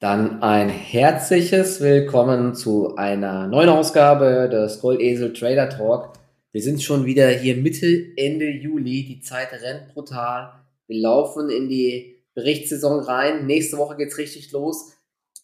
[0.00, 6.14] Dann ein herzliches Willkommen zu einer neuen Ausgabe des Goldesel Trader Talk.
[6.52, 9.04] Wir sind schon wieder hier Mitte, Ende Juli.
[9.04, 10.54] Die Zeit rennt brutal.
[10.86, 13.44] Wir laufen in die Berichtssaison rein.
[13.44, 14.94] Nächste Woche geht's richtig los.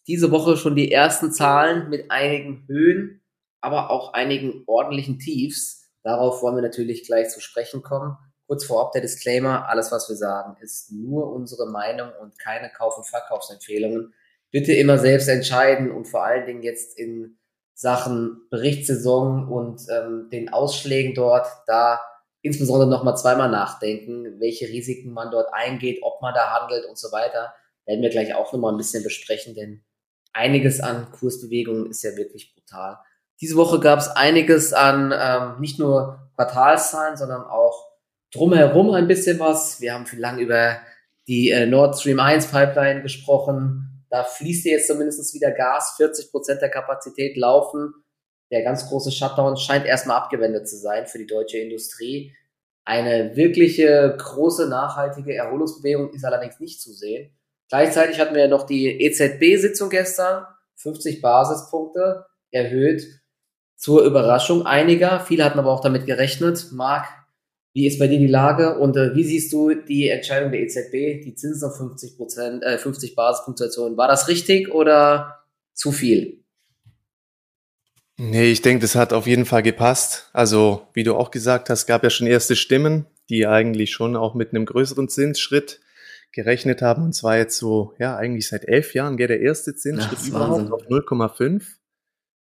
[0.07, 3.21] Diese Woche schon die ersten Zahlen mit einigen Höhen,
[3.61, 5.87] aber auch einigen ordentlichen Tiefs.
[6.01, 8.17] Darauf wollen wir natürlich gleich zu sprechen kommen.
[8.47, 12.97] Kurz vorab der Disclaimer, alles was wir sagen, ist nur unsere Meinung und keine Kauf-
[12.97, 14.15] und Verkaufsempfehlungen
[14.51, 17.37] bitte immer selbst entscheiden und vor allen Dingen jetzt in
[17.73, 21.99] Sachen Berichtssaison und ähm, den Ausschlägen dort da
[22.41, 27.11] insbesondere nochmal zweimal nachdenken, welche Risiken man dort eingeht, ob man da handelt und so
[27.11, 27.53] weiter.
[27.85, 29.83] Werden wir gleich auch nochmal ein bisschen besprechen, denn
[30.33, 32.97] einiges an Kursbewegungen ist ja wirklich brutal.
[33.41, 37.87] Diese Woche gab es einiges an ähm, nicht nur Quartalszahlen, sondern auch
[38.33, 39.81] drumherum ein bisschen was.
[39.81, 40.77] Wir haben viel lang über
[41.27, 46.61] die äh, Nord Stream 1 Pipeline gesprochen, da fließt jetzt zumindest wieder Gas, 40 Prozent
[46.61, 47.93] der Kapazität laufen.
[48.51, 52.33] Der ganz große Shutdown scheint erstmal abgewendet zu sein für die deutsche Industrie.
[52.85, 57.37] Eine wirkliche große nachhaltige Erholungsbewegung ist allerdings nicht zu sehen.
[57.67, 63.03] Gleichzeitig hatten wir noch die EZB-Sitzung gestern, 50 Basispunkte erhöht
[63.75, 65.19] zur Überraschung einiger.
[65.19, 66.71] Viele hatten aber auch damit gerechnet.
[66.71, 67.07] Marc,
[67.77, 71.23] wie ist bei dir die Lage und äh, wie siehst du die Entscheidung der EZB,
[71.23, 73.97] die Zinsen auf 50 Prozent, äh, 50 Basispunktuation?
[73.97, 75.43] War das richtig oder
[75.75, 76.39] zu viel?
[78.17, 80.31] Nee, ich denke, das hat auf jeden Fall gepasst.
[80.33, 84.33] Also, wie du auch gesagt hast, gab ja schon erste Stimmen, die eigentlich schon auch
[84.33, 85.79] mit einem größeren Zinsschritt
[86.31, 87.03] gerechnet haben.
[87.03, 90.71] Und zwar jetzt so, ja, eigentlich seit elf Jahren geht der erste Zinsschritt Ach, überhaupt
[90.71, 91.61] auf 0,5.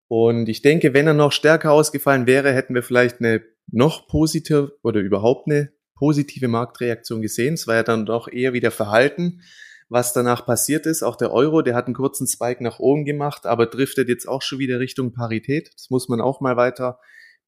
[0.06, 4.70] Und ich denke, wenn er noch stärker ausgefallen wäre, hätten wir vielleicht eine noch positiv
[4.82, 7.54] oder überhaupt eine positive Marktreaktion gesehen.
[7.54, 9.40] Es war ja dann doch eher wieder Verhalten,
[9.88, 11.02] was danach passiert ist.
[11.02, 14.42] Auch der Euro, der hat einen kurzen Spike nach oben gemacht, aber driftet jetzt auch
[14.42, 15.70] schon wieder Richtung Parität.
[15.74, 16.98] Das muss man auch mal weiter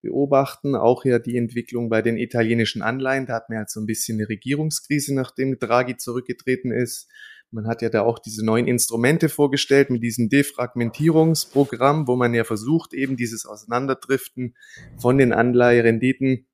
[0.02, 0.74] beobachten.
[0.74, 3.26] Auch ja die Entwicklung bei den italienischen Anleihen.
[3.26, 7.10] Da hat man halt so ein bisschen eine Regierungskrise, nachdem Draghi zurückgetreten ist.
[7.56, 12.44] Man hat ja da auch diese neuen Instrumente vorgestellt mit diesem Defragmentierungsprogramm, wo man ja
[12.44, 14.54] versucht, eben dieses Auseinanderdriften
[14.98, 16.46] von den Anleiherenditen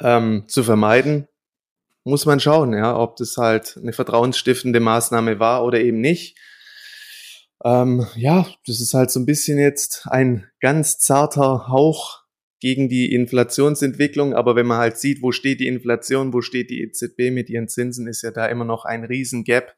[0.00, 1.28] ähm, zu vermeiden.
[2.04, 6.38] Muss man schauen, ja, ob das halt eine vertrauensstiftende Maßnahme war oder eben nicht.
[7.62, 12.22] Ähm, ja, das ist halt so ein bisschen jetzt ein ganz zarter Hauch
[12.58, 14.32] gegen die Inflationsentwicklung.
[14.32, 17.68] Aber wenn man halt sieht, wo steht die Inflation, wo steht die EZB mit ihren
[17.68, 19.74] Zinsen, ist ja da immer noch ein riesen Gap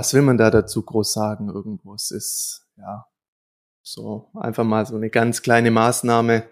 [0.00, 1.92] was will man da dazu groß sagen irgendwo?
[1.92, 3.04] Es ist, ja,
[3.82, 6.44] so einfach mal so eine ganz kleine Maßnahme.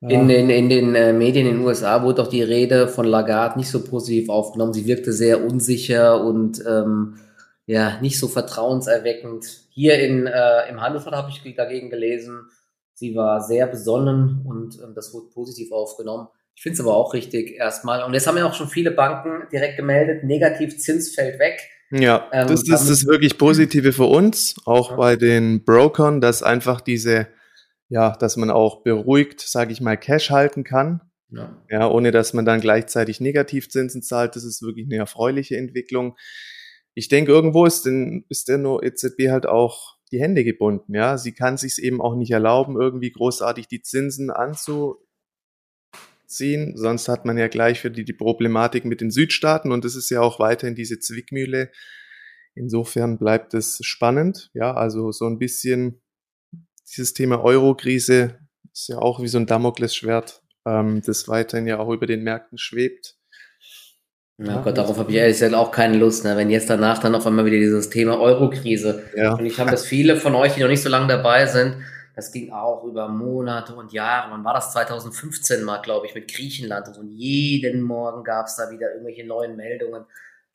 [0.00, 3.58] In, in, in den äh, Medien in den USA wurde auch die Rede von Lagarde
[3.58, 4.72] nicht so positiv aufgenommen.
[4.72, 7.18] Sie wirkte sehr unsicher und ähm,
[7.66, 9.44] ja, nicht so vertrauenserweckend.
[9.68, 12.48] Hier in, äh, im Handelsblatt habe ich dagegen gelesen,
[12.94, 16.28] sie war sehr besonnen und ähm, das wurde positiv aufgenommen.
[16.54, 18.04] Ich finde es aber auch richtig erstmal.
[18.04, 21.60] Und jetzt haben ja auch schon viele Banken direkt gemeldet, Negativzins fällt weg.
[21.90, 24.96] Ja, ähm, das ist das wirklich Positive für uns, auch ja.
[24.96, 27.28] bei den Brokern, dass einfach diese,
[27.88, 31.00] ja, dass man auch beruhigt, sage ich mal, Cash halten kann.
[31.30, 31.56] Ja.
[31.68, 34.36] ja, ohne dass man dann gleichzeitig Negativzinsen zahlt.
[34.36, 36.16] Das ist wirklich eine erfreuliche Entwicklung.
[36.94, 40.94] Ich denke, irgendwo ist, denn, ist der nur EZB halt auch die Hände gebunden.
[40.94, 45.03] Ja, sie kann sich eben auch nicht erlauben, irgendwie großartig die Zinsen anzu,
[46.34, 46.76] ziehen.
[46.76, 50.10] Sonst hat man ja gleich für die, die Problematik mit den Südstaaten und das ist
[50.10, 51.70] ja auch weiterhin diese Zwickmühle.
[52.54, 54.50] Insofern bleibt es spannend.
[54.54, 56.02] Ja, also so ein bisschen
[56.88, 58.38] dieses Thema Euro-Krise
[58.72, 62.58] ist ja auch wie so ein Damoklesschwert, ähm, das weiterhin ja auch über den Märkten
[62.58, 63.16] schwebt.
[64.36, 66.36] Na ja, Gott, darauf habe ich ehrlich gesagt auch keine Lust, ne?
[66.36, 69.04] wenn jetzt danach dann auf einmal wieder dieses Thema Euro-Krise.
[69.16, 69.34] Ja.
[69.34, 71.76] Und ich habe das viele von euch, die noch nicht so lange dabei sind,
[72.14, 74.30] das ging auch über Monate und Jahre.
[74.30, 74.72] Wann war das?
[74.72, 76.96] 2015 mal, glaube ich, mit Griechenland.
[76.96, 80.04] Und jeden Morgen gab es da wieder irgendwelche neuen Meldungen.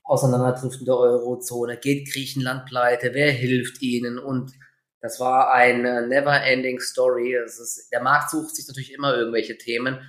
[0.04, 1.78] Auseinanderdriften der Eurozone.
[1.78, 3.14] Geht Griechenland pleite?
[3.14, 4.18] Wer hilft ihnen?
[4.20, 4.54] Und
[5.02, 7.36] das war eine never-ending Story.
[7.36, 10.00] Ist, der Markt sucht sich natürlich immer irgendwelche Themen.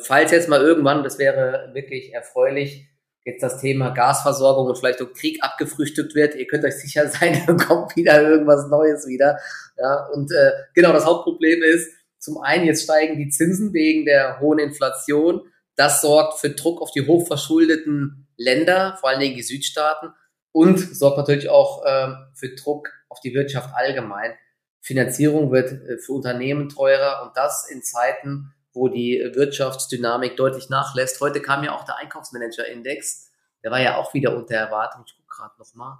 [0.00, 2.88] Falls jetzt mal irgendwann, das wäre wirklich erfreulich,
[3.24, 7.42] jetzt das Thema Gasversorgung und vielleicht auch Krieg abgefrühstückt wird, ihr könnt euch sicher sein,
[7.46, 9.38] da kommt wieder irgendwas Neues wieder.
[9.76, 14.40] Ja, und äh, genau das Hauptproblem ist, zum einen jetzt steigen die Zinsen wegen der
[14.40, 15.42] hohen Inflation.
[15.74, 20.10] Das sorgt für Druck auf die hochverschuldeten Länder, vor allen Dingen die Südstaaten,
[20.52, 24.34] und sorgt natürlich auch äh, für Druck auf die Wirtschaft allgemein.
[24.80, 31.20] Finanzierung wird äh, für Unternehmen teurer und das in Zeiten, wo die Wirtschaftsdynamik deutlich nachlässt.
[31.20, 33.30] Heute kam ja auch der Einkaufsmanager-Index.
[33.62, 35.04] Der war ja auch wieder unter Erwartung.
[35.06, 35.98] Ich gucke gerade nochmal.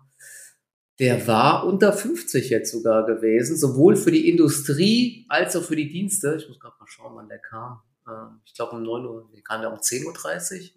[0.98, 5.88] Der war unter 50 jetzt sogar gewesen, sowohl für die Industrie als auch für die
[5.88, 6.36] Dienste.
[6.38, 7.82] Ich muss gerade mal schauen, wann der kam.
[8.06, 10.70] Ähm, ich glaube um 9 Uhr, der kam ja um 10.30 Uhr.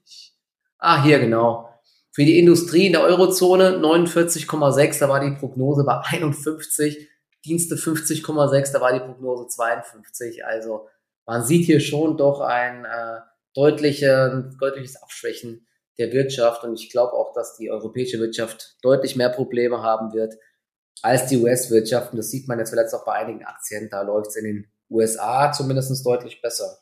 [0.80, 1.70] ah, hier genau.
[2.12, 7.10] Für die Industrie in der Eurozone 49,6, da war die Prognose bei 51.
[7.44, 10.46] Dienste 50,6, da war die Prognose 52.
[10.46, 10.88] Also
[11.26, 13.20] man sieht hier schon doch ein äh,
[13.54, 15.68] deutliche, deutliches Abschwächen
[15.98, 16.64] der Wirtschaft.
[16.64, 20.36] Und ich glaube auch, dass die europäische Wirtschaft deutlich mehr Probleme haben wird
[21.02, 22.12] als die US-Wirtschaft.
[22.12, 23.90] Und das sieht man jetzt zuletzt auch bei einigen Aktien.
[23.90, 26.80] Da läuft es in den USA zumindest deutlich besser.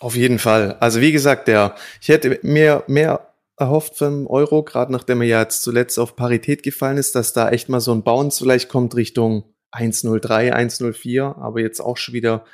[0.00, 0.76] Auf jeden Fall.
[0.80, 5.42] Also wie gesagt, der, ich hätte mir mehr erhofft vom Euro, gerade nachdem er ja
[5.42, 8.96] jetzt zuletzt auf Parität gefallen ist, dass da echt mal so ein Bounce vielleicht kommt
[8.96, 12.46] Richtung 103, 104, aber jetzt auch schon wieder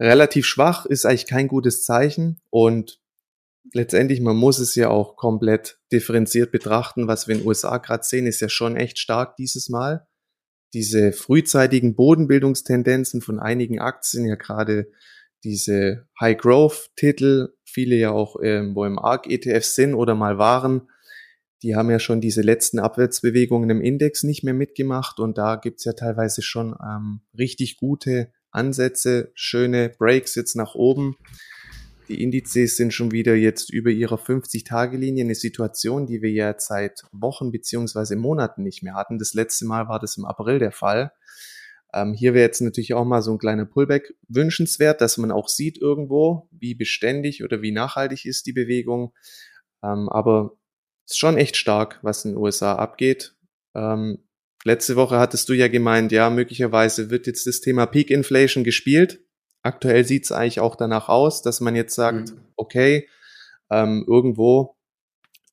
[0.00, 3.00] relativ schwach, ist eigentlich kein gutes Zeichen und
[3.72, 7.08] letztendlich, man muss es ja auch komplett differenziert betrachten.
[7.08, 10.06] Was wir in den USA gerade sehen, ist ja schon echt stark dieses Mal.
[10.74, 14.90] Diese frühzeitigen Bodenbildungstendenzen von einigen Aktien, ja gerade
[15.44, 20.88] diese High-Growth-Titel, viele ja auch, ähm, wo im ARC-ETF sind oder mal waren,
[21.62, 25.84] die haben ja schon diese letzten Abwärtsbewegungen im Index nicht mehr mitgemacht und da gibt's
[25.84, 31.16] ja teilweise schon ähm, richtig gute Ansätze, schöne Breaks jetzt nach oben.
[32.08, 37.02] Die Indizes sind schon wieder jetzt über ihrer 50-Tage-Linie, eine Situation, die wir ja seit
[37.12, 39.18] Wochen beziehungsweise Monaten nicht mehr hatten.
[39.18, 41.12] Das letzte Mal war das im April der Fall.
[41.94, 45.48] Ähm, hier wäre jetzt natürlich auch mal so ein kleiner Pullback wünschenswert, dass man auch
[45.48, 49.12] sieht irgendwo, wie beständig oder wie nachhaltig ist die Bewegung.
[49.82, 50.56] Ähm, aber
[51.06, 53.36] es ist schon echt stark, was in den USA abgeht.
[53.74, 54.18] Ähm,
[54.64, 59.20] letzte Woche hattest du ja gemeint, ja, möglicherweise wird jetzt das Thema Peak Inflation gespielt.
[59.62, 62.40] Aktuell sieht es eigentlich auch danach aus, dass man jetzt sagt, mhm.
[62.56, 63.08] okay,
[63.70, 64.76] ähm, irgendwo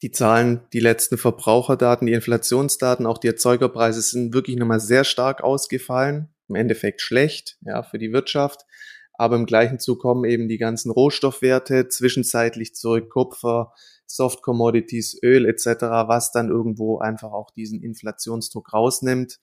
[0.02, 5.44] die Zahlen, die letzten Verbraucherdaten, die Inflationsdaten, auch die Erzeugerpreise sind wirklich nochmal sehr stark
[5.44, 6.30] ausgefallen.
[6.48, 8.66] Im Endeffekt schlecht, ja, für die Wirtschaft.
[9.14, 13.74] Aber im gleichen Zug kommen eben die ganzen Rohstoffwerte zwischenzeitlich zurück, Kupfer,
[14.12, 19.40] Soft Commodities, Öl etc., was dann irgendwo einfach auch diesen Inflationsdruck rausnimmt.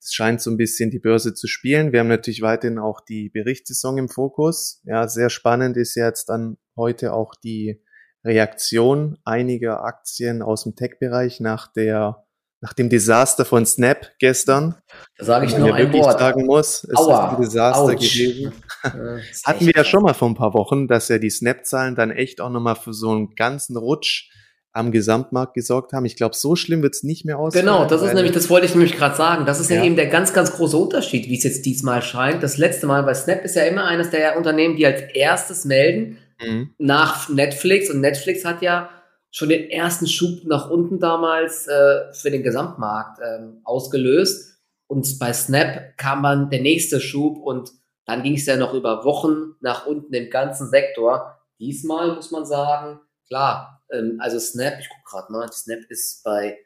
[0.00, 1.92] Das scheint so ein bisschen die Börse zu spielen.
[1.92, 4.80] Wir haben natürlich weiterhin auch die Berichtssaison im Fokus.
[4.84, 7.82] Ja, sehr spannend ist jetzt dann heute auch die
[8.24, 12.25] Reaktion einiger Aktien aus dem Tech-Bereich nach der
[12.66, 14.74] nach dem Desaster von Snap gestern.
[15.18, 16.18] Da sage ich noch ein Wort.
[16.18, 17.28] sagen muss, es Aua.
[17.28, 17.90] ist ein Desaster Ouch.
[17.94, 18.52] gewesen.
[19.44, 22.40] Hatten wir ja schon mal vor ein paar Wochen, dass ja die Snap-Zahlen dann echt
[22.40, 24.30] auch nochmal für so einen ganzen Rutsch
[24.72, 26.04] am Gesamtmarkt gesorgt haben.
[26.06, 27.60] Ich glaube, so schlimm wird es nicht mehr aussehen.
[27.60, 29.46] Genau, das ist nämlich, das wollte ich nämlich gerade sagen.
[29.46, 29.76] Das ist ja.
[29.76, 29.84] ja.
[29.84, 32.42] eben der ganz, ganz große Unterschied, wie es jetzt diesmal scheint.
[32.42, 36.18] Das letzte Mal bei Snap ist ja immer eines der Unternehmen, die als erstes melden
[36.44, 36.70] mhm.
[36.78, 37.90] nach Netflix.
[37.90, 38.90] Und Netflix hat ja
[39.30, 44.58] schon den ersten Schub nach unten damals äh, für den Gesamtmarkt ähm, ausgelöst.
[44.86, 47.72] Und bei Snap kam dann der nächste Schub und
[48.06, 51.38] dann ging es ja noch über Wochen nach unten im ganzen Sektor.
[51.58, 56.58] Diesmal muss man sagen, klar, ähm, also Snap, ich gucke gerade mal, Snap ist bei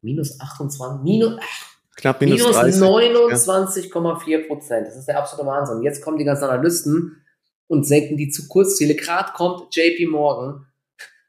[0.00, 4.86] minus 28, minus, ach, knapp minus, minus 29,4 Prozent.
[4.86, 5.82] Das ist der absolute Wahnsinn.
[5.82, 7.22] Jetzt kommen die ganzen Analysten
[7.68, 8.94] und senken die zu Kurzziele.
[8.94, 10.66] Gerade kommt JP Morgan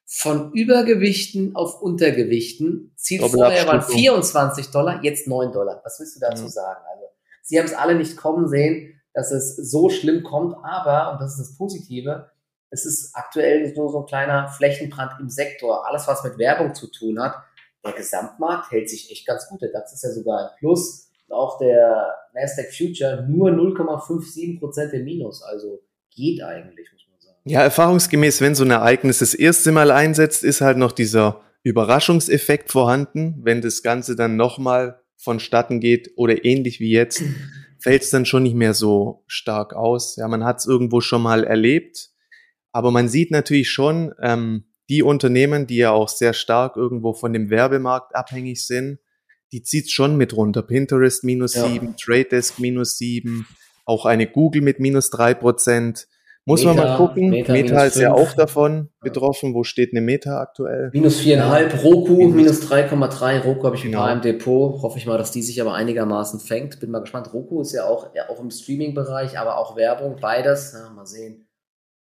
[0.10, 2.94] von Übergewichten auf Untergewichten.
[2.96, 5.82] Ziel vorher waren 24 Dollar, jetzt 9 Dollar.
[5.84, 6.50] Was willst du dazu mhm.
[6.50, 6.80] sagen?
[6.90, 7.06] Also,
[7.44, 11.34] sie haben es alle nicht kommen sehen, dass es so schlimm kommt, aber, und das
[11.34, 12.32] ist das Positive,
[12.70, 15.86] es ist aktuell nur so ein kleiner Flächenbrand im Sektor.
[15.86, 17.36] Alles, was mit Werbung zu tun hat,
[17.84, 19.62] der Gesamtmarkt hält sich echt ganz gut.
[19.62, 21.10] Der DAX ist ja sogar ein Plus.
[21.28, 25.44] Und auch der Nasdaq Future nur 0,57 Prozent im Minus.
[25.44, 25.82] Also
[26.14, 27.07] geht eigentlich, muss.
[27.48, 32.72] Ja, erfahrungsgemäß, wenn so ein Ereignis das erste Mal einsetzt, ist halt noch dieser Überraschungseffekt
[32.72, 33.40] vorhanden.
[33.44, 37.24] Wenn das Ganze dann nochmal vonstatten geht oder ähnlich wie jetzt,
[37.80, 40.16] fällt es dann schon nicht mehr so stark aus.
[40.16, 42.12] Ja, man hat es irgendwo schon mal erlebt
[42.78, 47.34] aber man sieht natürlich schon, ähm, die Unternehmen, die ja auch sehr stark irgendwo von
[47.34, 49.00] dem Werbemarkt abhängig sind,
[49.52, 50.62] die zieht schon mit runter.
[50.62, 51.68] Pinterest minus ja.
[51.68, 53.48] sieben, Trade Desk minus sieben,
[53.84, 56.08] auch eine Google mit minus drei Prozent.
[56.48, 57.30] Muss Meta, man mal gucken.
[57.30, 59.54] Meta, Meta ist ja auch davon betroffen.
[59.54, 60.90] Wo steht eine Meta aktuell?
[60.94, 63.44] Minus viereinhalb, Roku minus 3,3.
[63.44, 64.00] Roku habe ich genau.
[64.00, 64.82] ein paar im Depot.
[64.82, 66.80] Hoffe ich mal, dass die sich aber einigermaßen fängt.
[66.80, 67.34] Bin mal gespannt.
[67.34, 70.74] Roku ist ja auch, ja, auch im Streaming-Bereich, aber auch Werbung, beides.
[70.74, 71.48] Ja, mal sehen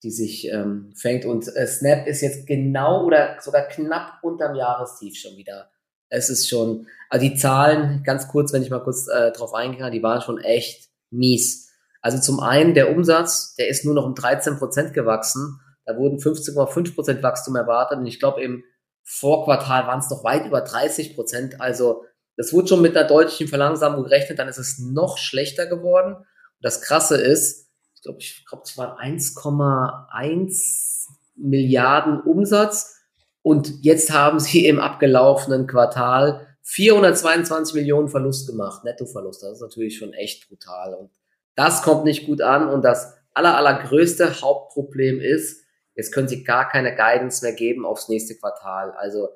[0.03, 1.25] die sich ähm, fängt.
[1.25, 5.69] Und äh, Snap ist jetzt genau oder sogar knapp unterm Jahrestief schon wieder.
[6.09, 9.89] Es ist schon, also die Zahlen, ganz kurz, wenn ich mal kurz äh, drauf eingehe,
[9.91, 11.70] die waren schon echt mies.
[12.01, 15.59] Also zum einen der Umsatz, der ist nur noch um 13 Prozent gewachsen.
[15.85, 17.99] Da wurden 15,5 Prozent Wachstum erwartet.
[17.99, 18.63] Und ich glaube, im
[19.03, 21.61] Vorquartal waren es noch weit über 30 Prozent.
[21.61, 22.03] Also
[22.37, 26.15] das wurde schon mit einer deutlichen Verlangsamung gerechnet, dann ist es noch schlechter geworden.
[26.15, 26.25] Und
[26.61, 32.95] das Krasse ist, ich glaube, ich glaube, es waren 1,1 Milliarden Umsatz
[33.41, 39.43] und jetzt haben sie im abgelaufenen Quartal 422 Millionen Verlust gemacht, Nettoverlust.
[39.43, 40.93] Das ist natürlich schon echt brutal.
[40.93, 41.09] Und
[41.55, 42.69] das kommt nicht gut an.
[42.69, 45.65] Und das aller, allergrößte Hauptproblem ist,
[45.95, 48.91] jetzt können sie gar keine Guidance mehr geben aufs nächste Quartal.
[48.91, 49.29] Also,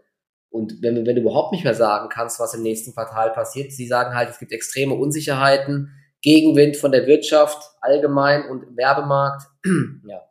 [0.49, 3.87] und wenn, wenn du überhaupt nicht mehr sagen kannst, was im nächsten Quartal passiert, sie
[3.87, 5.91] sagen halt, es gibt extreme Unsicherheiten,
[6.21, 9.47] Gegenwind von der Wirtschaft allgemein und im Werbemarkt,
[10.07, 10.21] ja,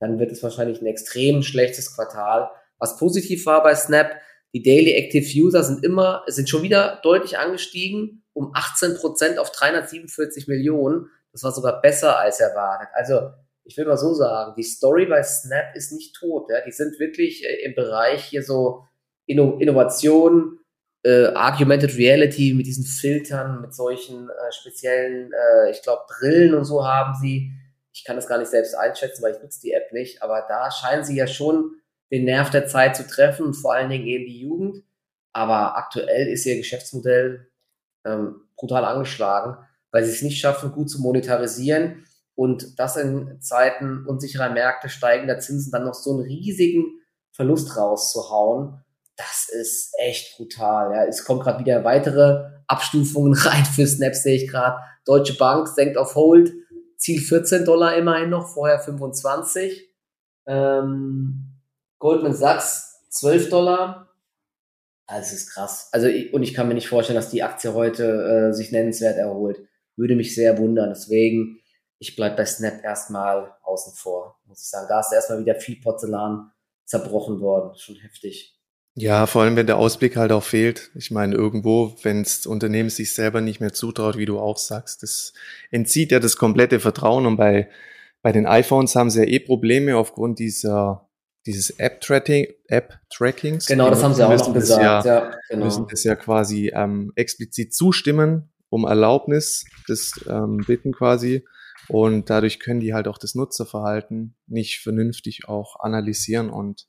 [0.00, 2.50] dann wird es wahrscheinlich ein extrem schlechtes Quartal.
[2.78, 4.16] Was positiv war bei Snap,
[4.54, 9.50] die Daily Active User sind immer, sind schon wieder deutlich angestiegen, um 18 Prozent auf
[9.50, 11.10] 347 Millionen.
[11.36, 12.88] Das war sogar besser als erwartet.
[12.94, 13.30] Also,
[13.64, 16.48] ich will mal so sagen, die Story bei Snap ist nicht tot.
[16.50, 16.62] Ja?
[16.64, 18.84] Die sind wirklich äh, im Bereich hier so
[19.26, 20.60] Inno Innovation,
[21.02, 26.64] äh, Argumented Reality mit diesen Filtern, mit solchen äh, speziellen, äh, ich glaube, Brillen und
[26.64, 27.52] so haben sie.
[27.92, 30.22] Ich kann das gar nicht selbst einschätzen, weil ich nutze die App nicht.
[30.22, 31.72] Aber da scheinen sie ja schon
[32.10, 34.84] den Nerv der Zeit zu treffen vor allen Dingen eben die Jugend.
[35.34, 37.48] Aber aktuell ist ihr Geschäftsmodell
[38.06, 39.56] ähm, brutal angeschlagen,
[39.96, 45.38] weil sie es nicht schaffen, gut zu monetarisieren und das in Zeiten unsicherer Märkte, steigender
[45.38, 47.00] Zinsen dann noch so einen riesigen
[47.32, 48.84] Verlust rauszuhauen.
[49.16, 50.92] Das ist echt brutal.
[50.92, 51.06] Ja.
[51.06, 54.76] Es kommen gerade wieder weitere Abstufungen rein für Snap, sehe ich gerade.
[55.06, 56.52] Deutsche Bank senkt auf Hold,
[56.98, 59.88] Ziel 14 Dollar immerhin noch, vorher 25.
[60.46, 61.54] Ähm,
[61.98, 64.10] Goldman Sachs 12 Dollar.
[65.08, 65.88] Das ist krass.
[65.92, 69.16] Also, ich, und ich kann mir nicht vorstellen, dass die Aktie heute äh, sich nennenswert
[69.16, 69.66] erholt.
[69.96, 70.90] Würde mich sehr wundern.
[70.90, 71.60] Deswegen,
[71.98, 74.86] ich bleibe bei Snap erstmal außen vor, muss ich sagen.
[74.88, 76.50] Da ist erstmal wieder viel Porzellan
[76.84, 77.76] zerbrochen worden.
[77.76, 78.54] Schon heftig.
[78.94, 80.90] Ja, vor allem, wenn der Ausblick halt auch fehlt.
[80.94, 85.02] Ich meine, irgendwo, wenn das Unternehmen sich selber nicht mehr zutraut, wie du auch sagst,
[85.02, 85.34] das
[85.70, 87.26] entzieht ja das komplette Vertrauen.
[87.26, 87.68] Und bei,
[88.22, 91.06] bei den iPhones haben sie ja eh Probleme aufgrund dieser
[91.46, 93.66] dieses App-Tracking, App-Trackings.
[93.66, 94.82] Genau, das haben sie auch noch gesagt.
[94.82, 95.64] Ja, ja genau.
[95.64, 101.44] müssen das ja quasi ähm, explizit zustimmen, um Erlaubnis das ähm, bitten quasi.
[101.88, 106.50] Und dadurch können die halt auch das Nutzerverhalten nicht vernünftig auch analysieren.
[106.50, 106.86] Und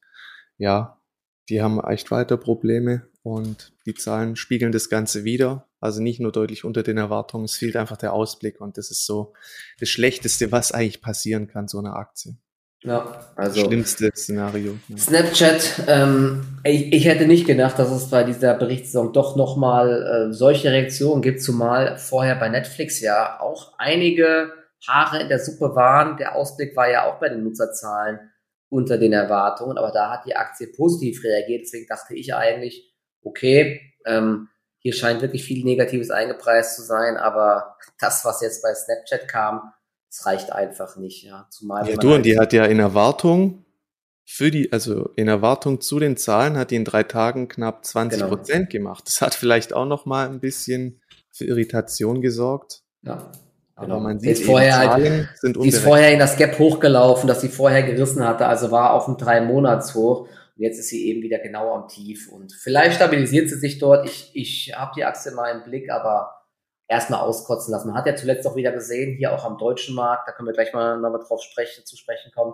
[0.58, 1.02] ja,
[1.50, 5.70] die haben echt weiter Probleme und die Zahlen spiegeln das Ganze wieder.
[5.80, 9.06] Also nicht nur deutlich unter den Erwartungen, es fehlt einfach der Ausblick und das ist
[9.06, 9.34] so
[9.80, 12.36] das Schlechteste, was eigentlich passieren kann, so eine Aktie.
[12.84, 13.66] Ja, also.
[13.66, 14.78] Schlimmste Szenario.
[14.88, 14.98] Ja.
[14.98, 20.34] Snapchat, ähm, ich, ich, hätte nicht gedacht, dass es bei dieser Berichtssaison doch nochmal äh,
[20.34, 24.54] solche Reaktionen gibt, zumal vorher bei Netflix ja auch einige
[24.88, 26.18] Haare in der Suppe waren.
[26.18, 28.20] Der Ausblick war ja auch bei den Nutzerzahlen
[28.70, 31.62] unter den Erwartungen, aber da hat die Aktie positiv reagiert.
[31.64, 32.94] Deswegen dachte ich eigentlich,
[33.24, 38.74] okay, ähm, hier scheint wirklich viel Negatives eingepreist zu sein, aber das, was jetzt bei
[38.74, 39.74] Snapchat kam,
[40.10, 41.48] es reicht einfach nicht, ja.
[41.50, 43.66] Zumal ja, du, und die hat ja in Erwartung
[44.30, 48.20] für die, also in Erwartung zu den Zahlen hat die in drei Tagen knapp 20
[48.20, 48.30] genau.
[48.30, 49.04] Prozent gemacht.
[49.08, 52.82] Das hat vielleicht auch noch mal ein bisschen für Irritation gesorgt.
[53.04, 53.32] Ja.
[53.76, 54.00] Aber genau.
[54.00, 57.84] man sieht, vorher halt, sind die ist vorher in das Gap hochgelaufen, das sie vorher
[57.84, 60.22] gerissen hatte, also war auf dem drei Monats hoch.
[60.22, 62.28] Und jetzt ist sie eben wieder genau am Tief.
[62.32, 64.08] Und vielleicht stabilisiert sie sich dort.
[64.08, 66.37] Ich, ich habe die Achse mal im Blick, aber
[66.88, 67.88] erstmal auskotzen lassen.
[67.88, 70.54] Man hat ja zuletzt auch wieder gesehen, hier auch am deutschen Markt, da können wir
[70.54, 72.54] gleich mal nochmal drauf sprechen, zu sprechen kommen,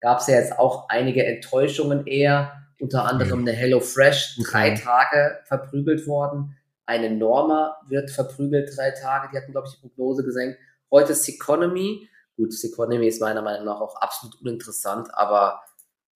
[0.00, 5.38] gab es ja jetzt auch einige Enttäuschungen eher, unter anderem eine Hello Fresh, drei Tage
[5.44, 6.56] verprügelt worden.
[6.86, 10.58] Eine Norma wird verprügelt drei Tage, die hatten, glaube ich, die Prognose gesenkt.
[10.90, 12.08] Heute ist Economy.
[12.36, 15.60] Gut, Economy ist meiner Meinung nach auch absolut uninteressant, aber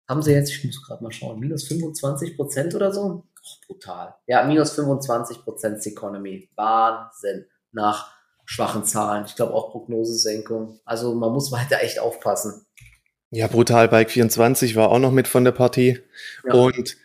[0.07, 3.25] haben sie jetzt, ich muss gerade mal schauen, minus 25 Prozent oder so?
[3.66, 4.14] Brutal.
[4.26, 6.49] Ja, minus 25 Prozent Economy.
[6.56, 7.47] Wahnsinn.
[7.73, 8.12] Nach
[8.44, 9.25] schwachen Zahlen.
[9.26, 10.80] Ich glaube auch Prognosesenkung.
[10.85, 12.66] Also man muss weiter echt aufpassen.
[13.30, 13.88] Ja, brutal.
[13.88, 16.00] Bike 24 war auch noch mit von der Partie.
[16.44, 16.54] Ja.
[16.54, 16.97] Und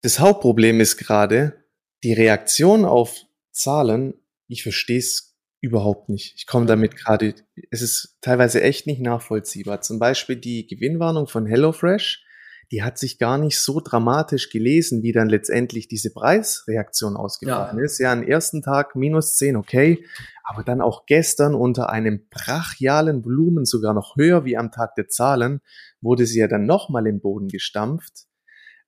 [0.00, 1.64] das Hauptproblem ist gerade
[2.02, 4.14] die Reaktion auf Zahlen.
[4.48, 6.34] Ich verstehe es überhaupt nicht.
[6.36, 7.34] Ich komme damit gerade,
[7.70, 9.80] es ist teilweise echt nicht nachvollziehbar.
[9.82, 12.24] Zum Beispiel die Gewinnwarnung von HelloFresh
[12.72, 17.84] die hat sich gar nicht so dramatisch gelesen, wie dann letztendlich diese Preisreaktion ausgefallen ja.
[17.84, 17.98] ist.
[17.98, 20.06] Ja, am ersten Tag minus 10, okay,
[20.42, 25.08] aber dann auch gestern unter einem brachialen Volumen, sogar noch höher wie am Tag der
[25.08, 25.60] Zahlen,
[26.00, 28.24] wurde sie ja dann nochmal im Boden gestampft.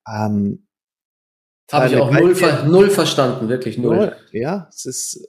[0.09, 0.67] Ähm,
[1.71, 4.17] Habe ich auch null, ver null verstanden, wirklich null.
[4.33, 5.29] Ja, es ist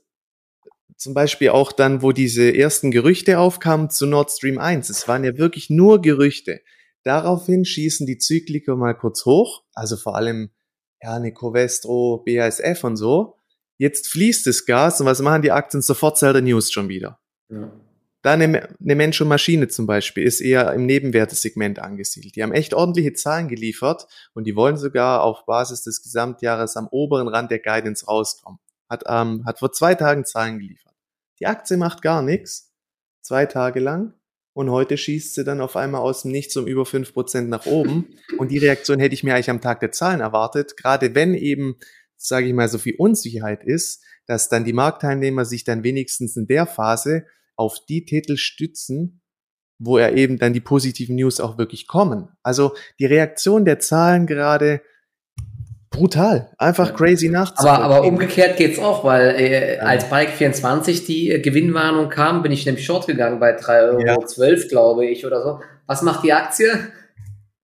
[0.96, 4.90] zum Beispiel auch dann, wo diese ersten Gerüchte aufkamen zu Nord Stream 1.
[4.90, 6.62] Es waren ja wirklich nur Gerüchte.
[7.06, 10.50] Daraufhin schießen die Zykliker mal kurz hoch, also vor allem
[11.02, 13.38] ja, eine Covestro, BASF und so.
[13.78, 15.82] Jetzt fließt das Gas und was machen die Aktien?
[15.82, 17.20] Sofort Sell the News schon wieder.
[17.50, 17.72] Ja.
[18.24, 22.36] Da eine, eine Mensch und Maschine zum Beispiel ist eher im Nebenwertesegment angesiedelt.
[22.36, 26.88] Die haben echt ordentliche Zahlen geliefert und die wollen sogar auf Basis des Gesamtjahres am
[26.88, 28.60] oberen Rand der Guidance rauskommen.
[28.90, 30.96] Hat, ähm, hat vor zwei Tagen Zahlen geliefert.
[31.40, 32.74] Die Aktie macht gar nichts,
[33.22, 34.16] zwei Tage lang.
[34.56, 37.66] Und heute schießt sie dann auf einmal aus dem Nichts um über fünf Prozent nach
[37.66, 38.16] oben.
[38.38, 40.78] Und die Reaktion hätte ich mir eigentlich am Tag der Zahlen erwartet.
[40.78, 41.76] Gerade wenn eben,
[42.16, 46.48] sage ich mal, so viel Unsicherheit ist, dass dann die Marktteilnehmer sich dann wenigstens in
[46.48, 47.26] der Phase
[47.58, 49.22] auf die Titel stützen,
[49.78, 52.30] wo er eben dann die positiven News auch wirklich kommen.
[52.42, 54.82] Also die Reaktion der Zahlen gerade
[55.96, 57.60] brutal, einfach crazy nachts.
[57.60, 62.52] Aber, aber umgekehrt geht's auch, weil äh, als Bike 24 die äh, Gewinnwarnung kam, bin
[62.52, 64.68] ich nämlich short gegangen bei 3,12 Euro, ja.
[64.70, 65.60] glaube ich, oder so.
[65.88, 66.68] Was macht die Aktie?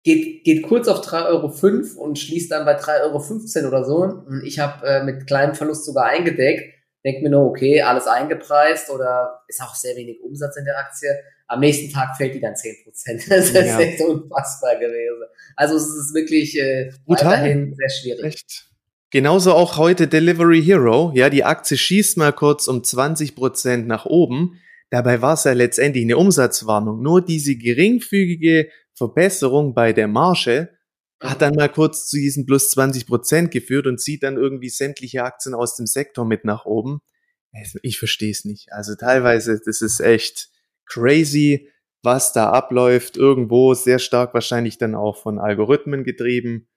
[0.02, 3.96] Geht, geht kurz auf 3,05 Euro und schließt dann bei 3,15 Euro oder so.
[3.96, 8.90] Und ich habe äh, mit kleinem Verlust sogar eingedeckt denke mir nur, okay, alles eingepreist
[8.90, 11.10] oder ist auch sehr wenig Umsatz in der Aktie.
[11.46, 13.22] Am nächsten Tag fällt die dann 10 Prozent.
[13.28, 13.78] Das ist ja.
[13.78, 15.24] echt unfassbar gewesen.
[15.56, 18.24] Also es ist wirklich äh, weiterhin sehr schwierig.
[18.24, 18.70] Echt.
[19.10, 21.12] Genauso auch heute Delivery Hero.
[21.14, 24.60] Ja, die Aktie schießt mal kurz um 20 Prozent nach oben.
[24.90, 27.02] Dabei war es ja letztendlich eine Umsatzwarnung.
[27.02, 30.70] Nur diese geringfügige Verbesserung bei der Marge
[31.20, 35.22] hat dann mal kurz zu diesen plus 20 Prozent geführt und zieht dann irgendwie sämtliche
[35.24, 37.00] Aktien aus dem Sektor mit nach oben.
[37.82, 38.72] Ich verstehe es nicht.
[38.72, 40.48] Also teilweise, das ist echt
[40.86, 41.70] crazy,
[42.02, 43.16] was da abläuft.
[43.16, 46.68] Irgendwo sehr stark wahrscheinlich dann auch von Algorithmen getrieben.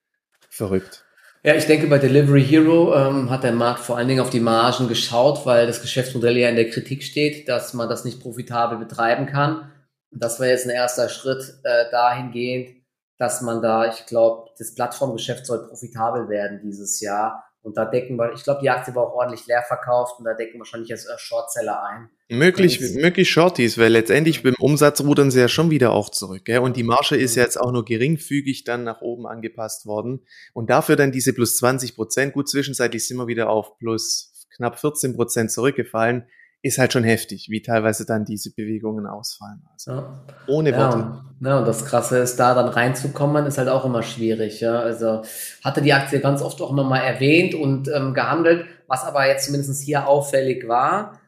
[0.49, 1.05] Verrückt.
[1.43, 4.39] Ja, ich denke, bei Delivery Hero ähm, hat der Markt vor allen Dingen auf die
[4.39, 8.77] Margen geschaut, weil das Geschäftsmodell ja in der Kritik steht, dass man das nicht profitabel
[8.77, 9.71] betreiben kann.
[10.11, 12.83] Und das war jetzt ein erster Schritt äh, dahingehend,
[13.17, 17.46] dass man da, ich glaube, das Plattformgeschäft soll profitabel werden dieses Jahr.
[17.67, 20.33] Und da decken wir, ich glaube, die Aktie war auch ordentlich leer verkauft und da
[20.33, 22.09] decken wahrscheinlich jetzt äh, Shortseller ein.
[22.29, 26.45] Möglich, möglich Shorties, weil letztendlich beim Umsatz rudern sie ja schon wieder auch zurück.
[26.45, 26.59] Gell?
[26.59, 30.21] Und die Marge ist ja jetzt auch nur geringfügig dann nach oben angepasst worden.
[30.53, 34.79] Und dafür dann diese plus 20 Prozent, gut zwischenzeitlich sind wir wieder auf plus knapp
[34.79, 36.25] 14 Prozent zurückgefallen
[36.61, 39.63] ist halt schon heftig, wie teilweise dann diese Bewegungen ausfallen.
[39.71, 40.25] Also ja.
[40.47, 40.97] ohne Worte.
[41.39, 44.59] Ja, ja, und das Krasse ist, da dann reinzukommen, ist halt auch immer schwierig.
[44.59, 44.79] Ja.
[44.79, 45.21] Also
[45.63, 49.45] hatte die Aktie ganz oft auch immer mal erwähnt und ähm, gehandelt, was aber jetzt
[49.45, 51.19] zumindest hier auffällig war.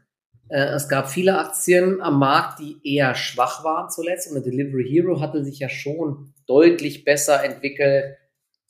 [0.50, 4.88] Äh, es gab viele Aktien am Markt, die eher schwach waren zuletzt und eine Delivery
[4.90, 8.18] Hero hatte sich ja schon deutlich besser entwickelt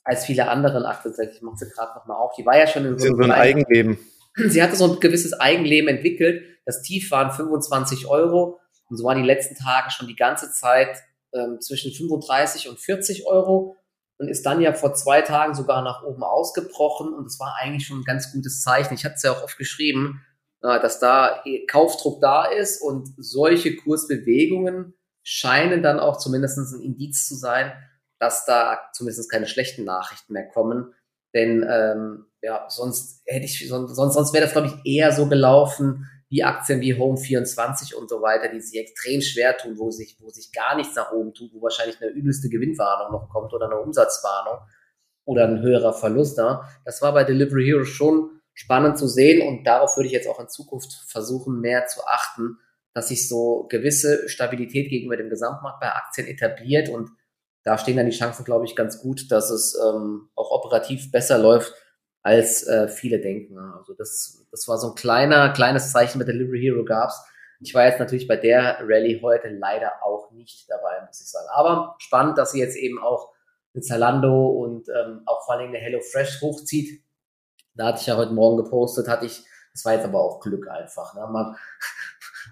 [0.04, 1.14] als viele andere Aktien.
[1.34, 2.34] Ich mache sie gerade nochmal auf.
[2.36, 3.98] Die war ja schon in so, so ein Eigenleben.
[4.48, 6.42] Sie hatte so ein gewisses Eigenleben entwickelt.
[6.64, 10.96] Das Tief waren 25 Euro und so waren die letzten Tage schon die ganze Zeit
[11.32, 13.76] ähm, zwischen 35 und 40 Euro
[14.18, 17.86] und ist dann ja vor zwei Tagen sogar nach oben ausgebrochen und das war eigentlich
[17.86, 18.94] schon ein ganz gutes Zeichen.
[18.94, 20.24] Ich hatte es ja auch oft geschrieben,
[20.62, 27.26] äh, dass da Kaufdruck da ist und solche Kursbewegungen scheinen dann auch zumindest ein Indiz
[27.26, 27.72] zu sein,
[28.18, 30.92] dass da zumindest keine schlechten Nachrichten mehr kommen.
[31.34, 36.08] Denn ähm, ja, sonst hätte ich, sonst, sonst wäre das, glaube ich, eher so gelaufen
[36.30, 40.30] wie Aktien wie Home24 und so weiter, die sich extrem schwer tun, wo sich, wo
[40.30, 43.80] sich gar nichts nach oben tut, wo wahrscheinlich eine übelste Gewinnwarnung noch kommt oder eine
[43.80, 44.60] Umsatzwarnung
[45.24, 46.68] oder ein höherer Verlust da.
[46.84, 50.38] Das war bei Delivery Hero schon spannend zu sehen und darauf würde ich jetzt auch
[50.38, 52.58] in Zukunft versuchen, mehr zu achten,
[52.94, 57.10] dass sich so gewisse Stabilität gegenüber dem Gesamtmarkt bei Aktien etabliert und
[57.64, 61.38] da stehen dann die Chancen, glaube ich, ganz gut, dass es ähm, auch operativ besser
[61.38, 61.74] läuft,
[62.22, 63.58] als äh, viele denken.
[63.58, 67.20] Also das, das war so ein kleiner, kleines Zeichen mit Delivery Hero gab's.
[67.60, 71.46] Ich war jetzt natürlich bei der Rallye heute leider auch nicht dabei, muss ich sagen.
[71.52, 73.32] Aber spannend, dass sie jetzt eben auch
[73.72, 77.02] mit Zalando und ähm, auch vor allem eine HelloFresh hochzieht.
[77.74, 80.68] Da hatte ich ja heute Morgen gepostet, hatte ich, das war jetzt aber auch Glück
[80.68, 81.14] einfach.
[81.14, 81.26] Ne?
[81.30, 81.56] Man,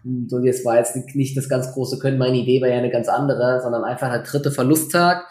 [0.29, 2.19] so jetzt war jetzt nicht das ganz große Können.
[2.19, 5.27] Meine Idee war ja eine ganz andere, sondern einfach ein dritter Verlusttag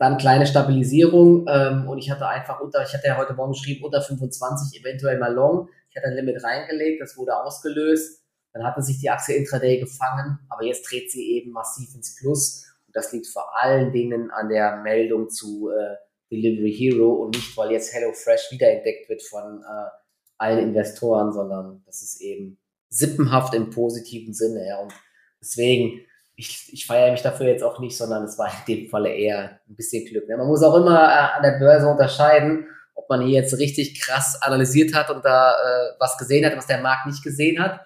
[0.00, 3.84] dann kleine Stabilisierung ähm, und ich hatte einfach unter, ich hatte ja heute Morgen geschrieben,
[3.84, 5.68] unter 25 eventuell mal long.
[5.90, 8.24] Ich hatte ein Limit reingelegt, das wurde ausgelöst.
[8.54, 12.64] Dann hatte sich die Aktie intraday gefangen, aber jetzt dreht sie eben massiv ins Plus.
[12.86, 15.96] Und das liegt vor allen Dingen an der Meldung zu äh,
[16.32, 19.90] Delivery Hero und nicht, weil jetzt HelloFresh wiederentdeckt wird von äh,
[20.38, 22.58] allen Investoren, sondern das ist eben
[22.88, 24.66] sippenhaft im positiven Sinne.
[24.66, 24.78] Ja.
[24.78, 24.94] Und
[25.42, 26.00] deswegen
[26.40, 29.60] ich, ich feiere mich dafür jetzt auch nicht, sondern es war in dem Falle eher
[29.68, 30.28] ein bisschen Glück.
[30.28, 30.36] Ne?
[30.36, 34.40] Man muss auch immer äh, an der Börse unterscheiden, ob man hier jetzt richtig krass
[34.40, 37.80] analysiert hat und da äh, was gesehen hat, was der Markt nicht gesehen hat,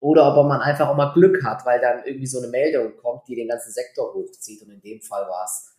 [0.00, 3.26] oder ob man einfach auch mal Glück hat, weil dann irgendwie so eine Meldung kommt,
[3.28, 4.62] die den ganzen Sektor hochzieht.
[4.62, 5.74] Und in dem Fall war es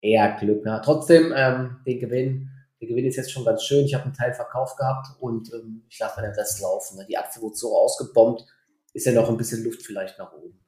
[0.00, 0.64] eher Glück.
[0.64, 0.80] Ne?
[0.84, 3.84] Trotzdem ähm, den Gewinn der Gewinn ist jetzt schon ganz schön.
[3.84, 6.96] Ich habe einen Teil verkauft gehabt und ähm, ich lasse den Rest laufen.
[6.96, 7.06] Ne?
[7.08, 8.44] Die Aktie wurde so ausgebombt,
[8.92, 10.60] ist ja noch ein bisschen Luft vielleicht nach oben.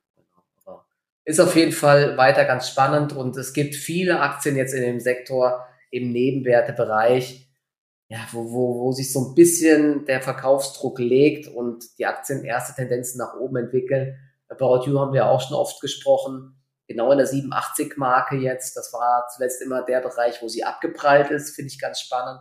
[1.25, 5.01] Ist auf jeden Fall weiter ganz spannend und es gibt viele Aktien jetzt in dem
[5.01, 7.49] Sektor im Nebenwertebereich,
[8.09, 12.75] ja, wo, wo, wo sich so ein bisschen der Verkaufsdruck legt und die Aktien erste
[12.75, 14.17] Tendenzen nach oben entwickeln.
[14.49, 16.57] About You haben wir auch schon oft gesprochen
[16.91, 18.77] genau in der 87-Marke jetzt.
[18.77, 22.41] Das war zuletzt immer der Bereich, wo sie abgeprallt ist, finde ich ganz spannend.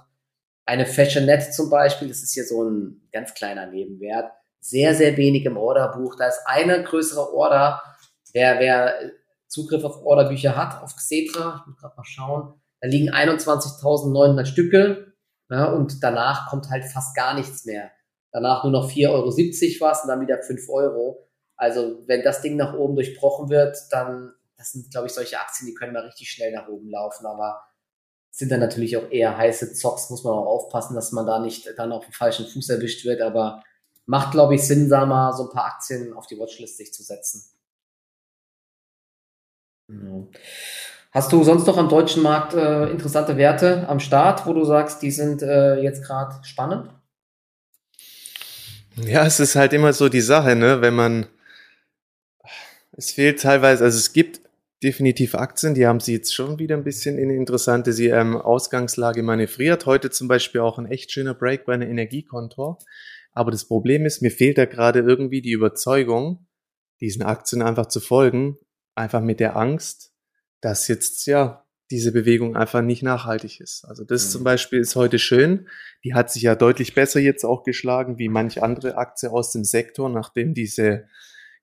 [0.66, 4.32] Eine Fashionette zum Beispiel, das ist hier so ein ganz kleiner Nebenwert.
[4.60, 6.16] Sehr, sehr wenig im Orderbuch.
[6.16, 7.82] Da ist eine größere Order.
[8.34, 9.12] Wer, wer
[9.48, 15.14] Zugriff auf Orderbücher hat, auf Xetra, ich muss gerade mal schauen, da liegen 21.900 Stücke
[15.50, 17.92] ja, und danach kommt halt fast gar nichts mehr.
[18.32, 21.28] Danach nur noch 4,70 Euro was und dann wieder 5 Euro.
[21.56, 25.68] Also wenn das Ding nach oben durchbrochen wird, dann das sind, glaube ich, solche Aktien,
[25.68, 27.64] die können mal richtig schnell nach oben laufen, aber
[28.30, 31.74] sind dann natürlich auch eher heiße Zocks, muss man auch aufpassen, dass man da nicht
[31.78, 33.64] dann auf dem falschen Fuß erwischt wird, aber
[34.06, 37.04] macht, glaube ich, Sinn, da mal so ein paar Aktien auf die Watchlist sich zu
[37.04, 37.44] setzen.
[41.12, 45.02] Hast du sonst noch am deutschen Markt äh, interessante Werte am Start, wo du sagst,
[45.02, 46.90] die sind äh, jetzt gerade spannend?
[48.96, 50.82] Ja, es ist halt immer so die Sache, ne?
[50.82, 51.26] wenn man,
[52.92, 54.42] es fehlt teilweise, also es gibt
[54.84, 59.24] definitiv Aktien, die haben sie jetzt schon wieder ein bisschen in interessante sie, ähm, Ausgangslage
[59.24, 59.86] manövriert.
[59.86, 62.78] Heute zum Beispiel auch ein echt schöner Break bei einer Energiekontor.
[63.32, 66.48] Aber das Problem ist, mir fehlt da gerade irgendwie die Überzeugung,
[67.02, 68.58] diesen Aktien einfach zu folgen,
[69.00, 70.14] einfach mit der Angst,
[70.62, 73.84] dass jetzt ja diese Bewegung einfach nicht nachhaltig ist.
[73.86, 74.32] Also das mhm.
[74.32, 75.68] zum Beispiel ist heute schön.
[76.04, 79.64] Die hat sich ja deutlich besser jetzt auch geschlagen wie manch andere Aktie aus dem
[79.64, 81.08] Sektor, nachdem diese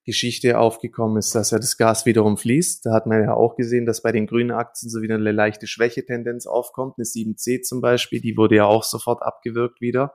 [0.05, 2.87] Geschichte aufgekommen ist, dass ja das Gas wiederum fließt.
[2.87, 5.67] Da hat man ja auch gesehen, dass bei den grünen Aktien so wieder eine leichte
[5.67, 6.95] Schwächetendenz aufkommt.
[6.97, 10.15] Eine 7C zum Beispiel, die wurde ja auch sofort abgewirkt wieder,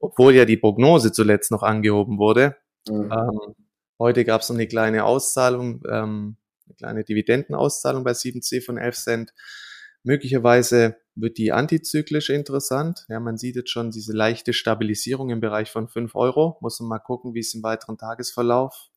[0.00, 2.56] obwohl ja die Prognose zuletzt noch angehoben wurde.
[2.88, 3.12] Mhm.
[3.12, 3.54] Ähm,
[3.98, 6.36] heute gab es noch eine kleine Auszahlung, ähm,
[6.68, 9.34] eine kleine Dividendenauszahlung bei 7C von 11 Cent.
[10.04, 13.04] Möglicherweise wird die antizyklisch interessant.
[13.08, 16.58] Ja, man sieht jetzt schon diese leichte Stabilisierung im Bereich von 5 Euro.
[16.60, 18.90] Muss man mal gucken, wie es im weiteren Tagesverlauf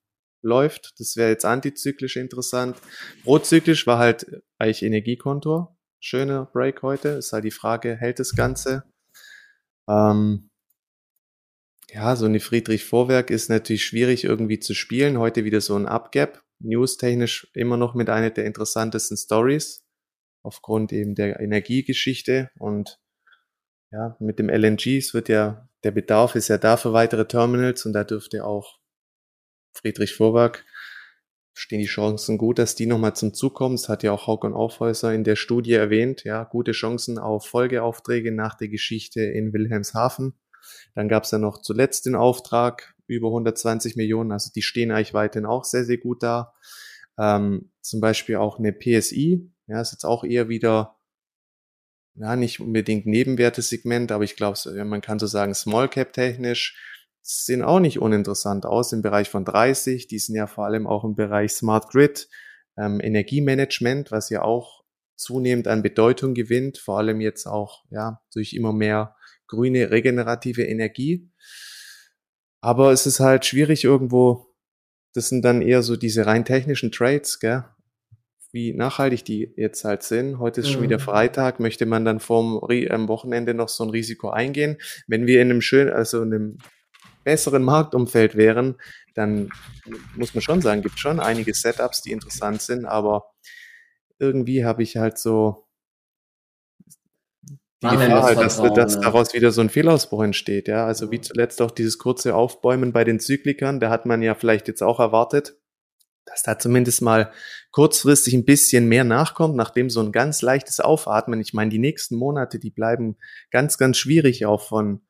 [0.44, 0.94] läuft.
[1.00, 2.78] Das wäre jetzt antizyklisch interessant.
[3.24, 5.78] Prozyklisch war halt eigentlich Energiekontor.
[6.00, 7.10] Schöner Break heute.
[7.10, 8.84] Ist halt die Frage, hält das Ganze?
[9.88, 10.50] Ähm,
[11.94, 15.18] ja, so eine Friedrich-Vorwerk ist natürlich schwierig irgendwie zu spielen.
[15.18, 16.42] Heute wieder so ein Upgap.
[16.64, 19.84] News-technisch immer noch mit einer der interessantesten Stories.
[20.44, 23.00] Aufgrund eben der Energiegeschichte und
[23.92, 27.86] ja, mit dem LNG, es wird ja, der Bedarf ist ja da für weitere Terminals
[27.86, 28.80] und da dürfte auch
[29.74, 30.66] Friedrich Vorwerk
[31.54, 33.76] stehen die Chancen gut, dass die nochmal zum Zug kommen.
[33.76, 36.24] Das hat ja auch Hauck und Aufhäuser in der Studie erwähnt.
[36.24, 40.34] Ja, gute Chancen auf Folgeaufträge nach der Geschichte in Wilhelmshaven.
[40.96, 44.32] Dann gab es ja noch zuletzt den Auftrag über 120 Millionen.
[44.32, 46.54] Also die stehen eigentlich weiterhin auch sehr, sehr gut da.
[47.18, 49.52] Ähm, zum Beispiel auch eine PSI.
[49.68, 50.98] Ja, ist jetzt auch eher wieder
[52.16, 56.78] ja, nicht unbedingt Nebenwertesegment, aber ich glaube, man kann so sagen, Small Cap technisch
[57.22, 60.08] sehen auch nicht uninteressant aus im Bereich von 30.
[60.08, 62.28] Die sind ja vor allem auch im Bereich Smart Grid,
[62.78, 64.84] ähm, Energiemanagement, was ja auch
[65.16, 69.16] zunehmend an Bedeutung gewinnt, vor allem jetzt auch ja durch immer mehr
[69.48, 71.30] grüne regenerative Energie.
[72.62, 74.48] Aber es ist halt schwierig irgendwo,
[75.14, 77.66] das sind dann eher so diese rein technischen Trades, gell?
[78.54, 80.40] wie nachhaltig die jetzt halt sind.
[80.40, 80.74] Heute ist mhm.
[80.74, 81.04] schon wieder mhm.
[81.04, 84.78] Freitag, möchte man dann vorm am Wochenende noch so ein Risiko eingehen.
[85.08, 86.58] Wenn wir in einem schönen, also in einem
[87.24, 88.76] besseren Marktumfeld wären,
[89.14, 89.50] dann
[90.16, 93.26] muss man schon sagen, gibt schon einige Setups, die interessant sind, aber
[94.20, 95.68] irgendwie habe ich halt so
[97.84, 100.86] die Gefahr halt, dass, dass daraus wieder so ein Fehlausbruch entsteht, ja.
[100.86, 104.68] Also wie zuletzt auch dieses kurze Aufbäumen bei den Zyklikern, da hat man ja vielleicht
[104.68, 105.58] jetzt auch erwartet,
[106.26, 107.32] dass da zumindest mal
[107.72, 112.16] kurzfristig ein bisschen mehr nachkommt, nachdem so ein ganz leichtes Aufatmen, ich meine, die nächsten
[112.16, 113.18] Monate, die bleiben
[113.50, 115.02] ganz, ganz schwierig auch von,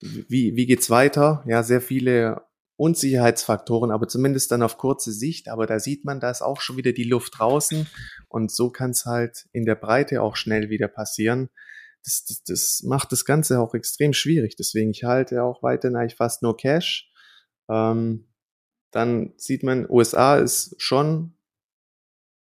[0.00, 1.44] wie, wie geht's weiter?
[1.46, 2.42] Ja, sehr viele
[2.76, 5.48] Unsicherheitsfaktoren, aber zumindest dann auf kurze Sicht.
[5.48, 7.86] Aber da sieht man, da ist auch schon wieder die Luft draußen
[8.28, 11.50] und so kann es halt in der Breite auch schnell wieder passieren.
[12.04, 14.56] Das, das, das macht das Ganze auch extrem schwierig.
[14.56, 17.10] Deswegen, ich halte auch weiterhin eigentlich fast nur Cash.
[17.70, 18.28] Ähm,
[18.90, 21.36] dann sieht man, USA ist schon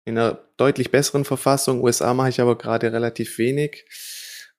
[0.05, 1.83] in einer deutlich besseren Verfassung.
[1.83, 3.85] USA mache ich aber gerade relativ wenig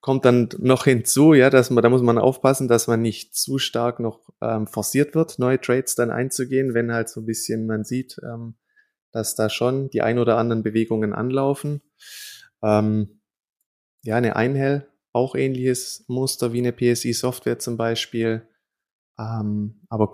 [0.06, 3.58] kommt dann noch hinzu, ja, dass man, da muss man aufpassen, dass man nicht zu
[3.58, 7.82] stark noch ähm, forciert wird, neue Trades dann einzugehen, wenn halt so ein bisschen man
[7.82, 8.54] sieht, ähm,
[9.10, 11.82] dass da schon die ein oder anderen Bewegungen anlaufen.
[12.62, 13.20] Ähm,
[14.06, 18.46] ja, eine Einhell auch ähnliches Muster wie eine PSI-Software zum Beispiel.
[19.18, 20.12] Ähm, aber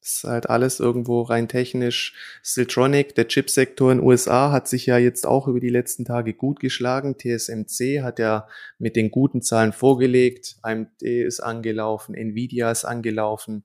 [0.00, 2.14] ist halt alles irgendwo rein technisch.
[2.42, 6.60] Siltronic, der Chipsektor in USA, hat sich ja jetzt auch über die letzten Tage gut
[6.60, 7.16] geschlagen.
[7.18, 8.46] TSMC hat ja
[8.78, 10.58] mit den guten Zahlen vorgelegt.
[10.62, 13.64] AMD ist angelaufen, Nvidia ist angelaufen.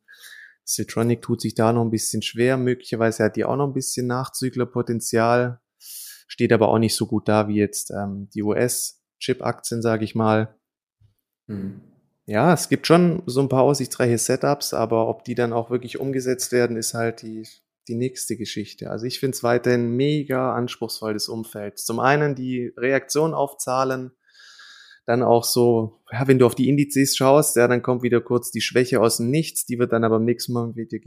[0.64, 2.58] Siltronic tut sich da noch ein bisschen schwer.
[2.58, 5.60] Möglicherweise hat die auch noch ein bisschen Nachzüglerpotenzial.
[5.78, 8.44] Steht aber auch nicht so gut da wie jetzt ähm, die
[9.22, 10.56] US-Chip-Aktien, sage ich mal.
[11.48, 11.82] Hm.
[12.26, 16.00] Ja, es gibt schon so ein paar aussichtsreiche Setups, aber ob die dann auch wirklich
[16.00, 17.48] umgesetzt werden, ist halt die,
[17.88, 18.90] die nächste Geschichte.
[18.90, 21.80] Also ich finde es weiterhin mega anspruchsvoll, das Umfeld.
[21.80, 24.12] Zum einen die Reaktion auf Zahlen,
[25.08, 28.52] dann auch so, ja, wenn du auf die Indizes schaust, ja, dann kommt wieder kurz
[28.52, 31.00] die Schwäche aus dem Nichts, die wird dann aber am nächsten Mal wieder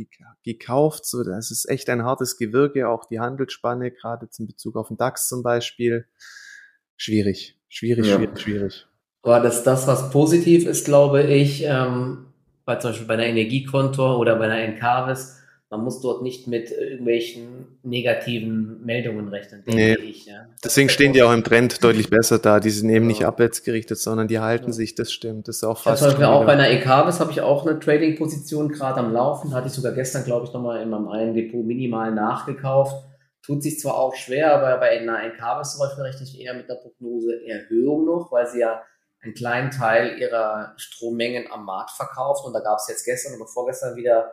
[0.42, 1.06] gekauft.
[1.06, 4.96] So, das ist echt ein hartes Gewirke, auch die Handelsspanne, gerade in Bezug auf den
[4.96, 6.06] DAX zum Beispiel.
[6.96, 8.16] Schwierig, schwierig, ja.
[8.16, 8.86] schwierig, schwierig.
[9.22, 12.26] Aber das, das, was positiv ist, glaube ich, ähm,
[12.64, 16.70] bei zum Beispiel bei einer Energiekonto oder bei einer Encarvis, man muss dort nicht mit
[16.70, 20.08] irgendwelchen negativen Meldungen rechnen, denke nee.
[20.08, 20.26] ich.
[20.26, 20.46] Ja.
[20.62, 22.60] Deswegen stehen die auch im Trend deutlich besser da.
[22.60, 23.08] Die sind eben ja.
[23.08, 24.72] nicht abwärts gerichtet, sondern die halten ja.
[24.72, 25.48] sich, das stimmt.
[25.48, 26.02] Das ist auch fast.
[26.02, 29.50] Ja, zum Beispiel auch bei einer Encarvis habe ich auch eine Trading-Position gerade am Laufen.
[29.50, 32.94] Da hatte ich sogar gestern, glaube ich, nochmal in meinem einen Depot minimal nachgekauft.
[33.44, 36.68] Tut sich zwar auch schwer, aber bei einer Encarvis zum Beispiel rechne ich eher mit
[36.68, 38.82] der Prognose Erhöhung noch, weil sie ja
[39.20, 42.44] einen kleinen Teil ihrer Strommengen am Markt verkauft.
[42.46, 44.32] Und da gab es jetzt gestern oder vorgestern wieder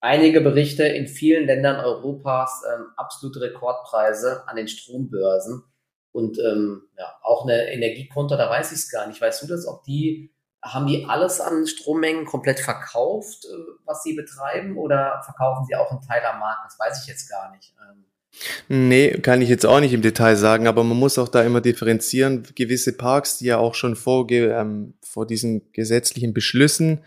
[0.00, 5.64] einige Berichte in vielen Ländern Europas, ähm, absolute Rekordpreise an den Strombörsen.
[6.12, 9.20] Und ähm, ja, auch eine Energiekonto, da weiß ich es gar nicht.
[9.20, 14.14] Weißt du das, ob die, haben die alles an Strommengen komplett verkauft, äh, was sie
[14.14, 16.64] betreiben, oder verkaufen sie auch einen Teil am Markt?
[16.64, 17.74] Das weiß ich jetzt gar nicht.
[17.82, 18.06] Ähm,
[18.68, 21.60] Nee, kann ich jetzt auch nicht im Detail sagen, aber man muss auch da immer
[21.60, 22.42] differenzieren.
[22.54, 27.00] Gewisse Parks, die ja auch schon vor, ähm, vor diesen gesetzlichen Beschlüssen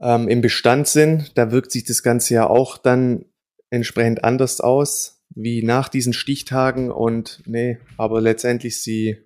[0.00, 3.26] ähm, im Bestand sind, da wirkt sich das Ganze ja auch dann
[3.70, 9.18] entsprechend anders aus, wie nach diesen Stichtagen und nee, aber letztendlich sie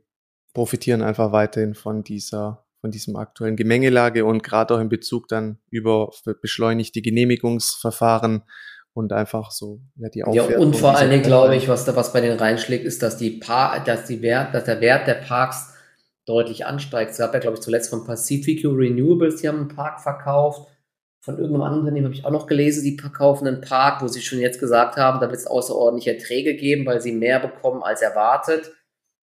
[0.52, 5.58] profitieren einfach weiterhin von dieser von diesem aktuellen Gemengelage und gerade auch in Bezug dann
[5.70, 6.10] über
[6.40, 8.42] beschleunigte Genehmigungsverfahren
[8.92, 10.52] und einfach so ja, die Aufwertung.
[10.52, 13.16] Ja, und vor allen Dingen glaube ich, was da was bei den reinschlägt, ist, dass
[13.16, 15.74] die Par dass die Wert, dass der Wert der Parks
[16.26, 17.12] deutlich ansteigt.
[17.12, 20.68] Es gab ja, glaube ich, zuletzt von Pacifico Renewables, die haben einen Park verkauft.
[21.22, 24.22] Von irgendeinem anderen Unternehmen habe ich auch noch gelesen, die verkaufen einen Park, wo sie
[24.22, 28.00] schon jetzt gesagt haben, da wird es außerordentliche Erträge geben, weil sie mehr bekommen als
[28.00, 28.72] erwartet.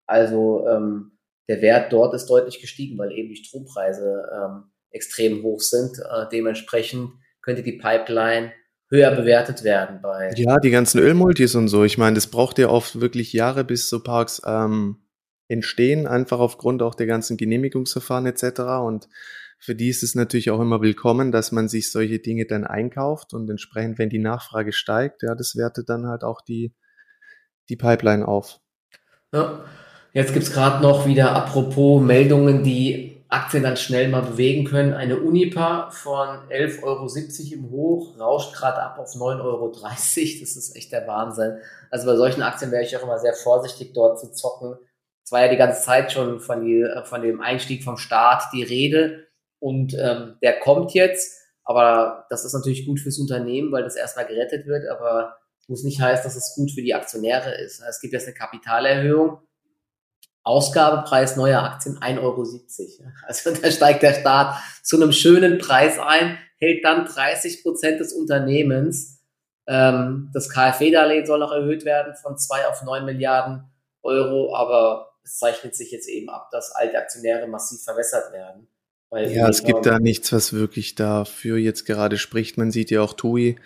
[0.06, 1.18] Also ähm,
[1.50, 5.98] der Wert dort ist deutlich gestiegen, weil eben die Strompreise ähm, extrem hoch sind.
[6.00, 8.52] Äh, dementsprechend könnte die Pipeline
[8.90, 10.32] höher bewertet werden bei.
[10.36, 11.84] Ja, die ganzen Ölmultis und so.
[11.84, 14.98] Ich meine, das braucht ja oft wirklich Jahre, bis so Parks ähm,
[15.48, 18.62] entstehen, einfach aufgrund auch der ganzen Genehmigungsverfahren etc.
[18.84, 19.10] Und
[19.60, 23.34] für die ist es natürlich auch immer willkommen, dass man sich solche Dinge dann einkauft
[23.34, 26.74] und entsprechend, wenn die Nachfrage steigt, ja, das wertet dann halt auch die,
[27.70, 28.60] die Pipeline auf.
[29.34, 29.66] Ja.
[30.14, 34.94] Jetzt gibt's gerade noch wieder apropos Meldungen, die Aktien dann schnell mal bewegen können.
[34.94, 37.08] Eine Unipa von 11,70 Euro
[37.54, 39.72] im Hoch rauscht gerade ab auf 9,30 Euro.
[39.82, 41.58] Das ist echt der Wahnsinn.
[41.92, 44.78] Also bei solchen Aktien wäre ich auch immer sehr vorsichtig, dort zu zocken.
[45.24, 48.64] Es war ja die ganze Zeit schon von, die, von dem Einstieg vom Staat die
[48.64, 49.28] Rede
[49.60, 51.42] und ähm, der kommt jetzt.
[51.66, 54.88] Aber das ist natürlich gut fürs Unternehmen, weil das erstmal gerettet wird.
[54.88, 55.38] Aber
[55.68, 57.82] muss nicht heißen, dass es gut für die Aktionäre ist.
[57.82, 59.40] Es gibt jetzt eine Kapitalerhöhung
[60.48, 62.44] Ausgabepreis neuer Aktien 1,70 Euro.
[63.28, 68.14] Also da steigt der Staat zu einem schönen Preis ein, hält dann 30 Prozent des
[68.14, 69.20] Unternehmens.
[69.68, 73.66] Ähm, das KfW-Darlehen soll noch erhöht werden von 2 auf 9 Milliarden
[74.02, 78.70] Euro, aber es zeichnet sich jetzt eben ab, dass alte Aktionäre massiv verwässert werden.
[79.12, 82.58] ja, es gibt da nichts, was wirklich dafür jetzt gerade spricht.
[82.58, 83.58] Man sieht ja auch TUI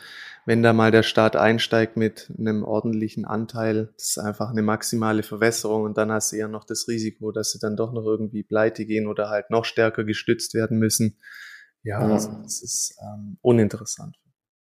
[0.45, 5.23] wenn da mal der Staat einsteigt mit einem ordentlichen Anteil, das ist einfach eine maximale
[5.23, 8.43] Verwässerung und dann hast du ja noch das Risiko, dass sie dann doch noch irgendwie
[8.43, 11.17] pleite gehen oder halt noch stärker gestützt werden müssen.
[11.83, 11.99] Ja.
[11.99, 14.17] Also das ist ähm, uninteressant.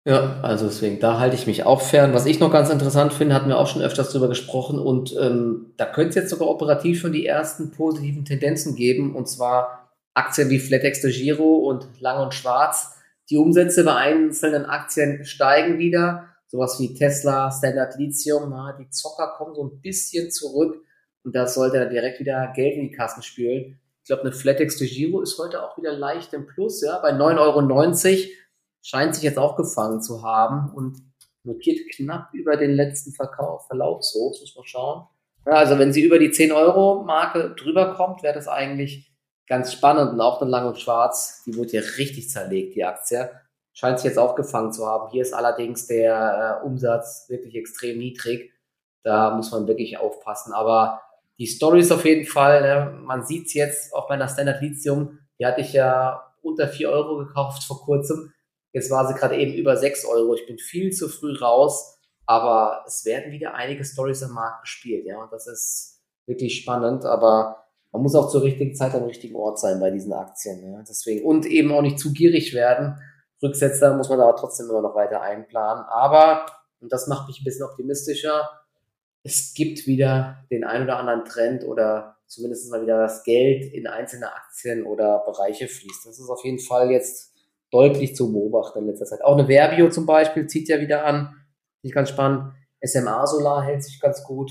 [0.06, 2.14] Ja, also deswegen, da halte ich mich auch fern.
[2.14, 5.74] Was ich noch ganz interessant finde, hatten wir auch schon öfters drüber gesprochen und ähm,
[5.76, 10.48] da könnte es jetzt sogar operativ schon die ersten positiven Tendenzen geben und zwar Aktien
[10.48, 12.96] wie Flatex de Giro und Lang und Schwarz
[13.30, 16.26] die Umsätze bei einzelnen Aktien steigen wieder.
[16.48, 20.82] Sowas wie Tesla, Standard Lithium, die Zocker kommen so ein bisschen zurück
[21.22, 23.78] und das sollte dann direkt wieder Geld in die Kassen spülen.
[24.02, 27.12] Ich glaube, eine Flatex de Giro ist heute auch wieder leicht im Plus, ja, bei
[27.12, 28.32] 9,90 Euro
[28.82, 30.98] scheint sich jetzt auch gefangen zu haben und
[31.44, 35.06] notiert knapp über den letzten Verkauf, Verlaufshoch, muss man schauen.
[35.46, 39.09] Ja, also wenn sie über die 10 Euro Marke drüber kommt, wäre das eigentlich
[39.50, 43.30] ganz spannend und auch dann lang und schwarz, die wurde ja richtig zerlegt, die Aktie.
[43.72, 45.10] Scheint sich jetzt auch gefangen zu haben.
[45.10, 48.52] Hier ist allerdings der äh, Umsatz wirklich extrem niedrig.
[49.02, 50.52] Da muss man wirklich aufpassen.
[50.52, 51.02] Aber
[51.38, 54.62] die Story ist auf jeden Fall, ne, man sieht es jetzt auch bei einer Standard
[54.62, 58.32] Lithium, die hatte ich ja unter 4 Euro gekauft vor kurzem.
[58.72, 60.34] Jetzt war sie gerade eben über 6 Euro.
[60.34, 65.06] Ich bin viel zu früh raus, aber es werden wieder einige Stories am Markt gespielt,
[65.06, 65.20] ja.
[65.20, 69.58] Und das ist wirklich spannend, aber man muss auch zur richtigen Zeit am richtigen Ort
[69.58, 70.72] sein bei diesen Aktien.
[70.72, 70.82] Ja.
[70.88, 72.96] Deswegen, und eben auch nicht zu gierig werden.
[73.42, 75.84] Rücksetzer muss man da trotzdem immer noch weiter einplanen.
[75.84, 76.46] Aber,
[76.80, 78.48] und das macht mich ein bisschen optimistischer,
[79.22, 83.86] es gibt wieder den ein oder anderen Trend oder zumindest mal wieder das Geld in
[83.86, 86.06] einzelne Aktien oder Bereiche fließt.
[86.06, 87.34] Das ist auf jeden Fall jetzt
[87.70, 89.22] deutlich zu beobachten in letzter Zeit.
[89.22, 91.26] Auch eine Verbio zum Beispiel zieht ja wieder an.
[91.26, 91.38] Finde
[91.82, 92.52] ich ganz spannend.
[92.82, 94.50] SMA Solar hält sich ganz gut.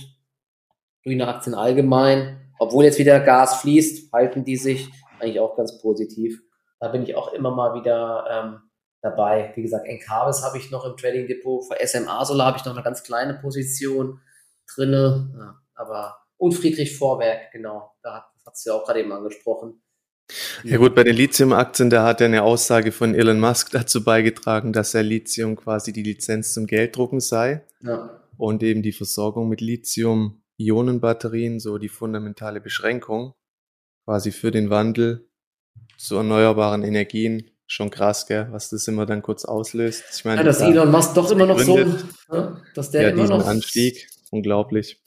[1.03, 2.48] Grüne Aktien allgemein.
[2.59, 6.41] Obwohl jetzt wieder Gas fließt, halten die sich eigentlich auch ganz positiv.
[6.79, 8.59] Da bin ich auch immer mal wieder ähm,
[9.01, 9.51] dabei.
[9.55, 11.65] Wie gesagt, Encarvis habe ich noch im Trading Depot.
[11.65, 14.19] Für SMA Solar habe ich noch eine ganz kleine Position
[14.75, 15.33] drinne.
[15.37, 17.91] Ja, aber und Friedrich Vorwerk, genau.
[18.01, 19.81] Da hat, es ja auch gerade eben angesprochen.
[20.63, 24.73] Ja gut, bei den Lithium-Aktien, da hat er eine Aussage von Elon Musk dazu beigetragen,
[24.73, 27.65] dass er Lithium quasi die Lizenz zum Gelddrucken sei.
[27.81, 28.21] Ja.
[28.37, 29.59] Und eben die Versorgung mit
[30.59, 33.33] Lithium-Ionen-Batterien, so die fundamentale Beschränkung
[34.05, 35.27] quasi für den Wandel
[35.97, 37.51] zu erneuerbaren Energien.
[37.67, 40.03] Schon krass, gell, was das immer dann kurz auslöst.
[40.15, 41.77] Ich meine, ja, dass Elon Musk doch immer noch so,
[42.73, 45.01] dass der ja, immer noch Anstieg unglaublich.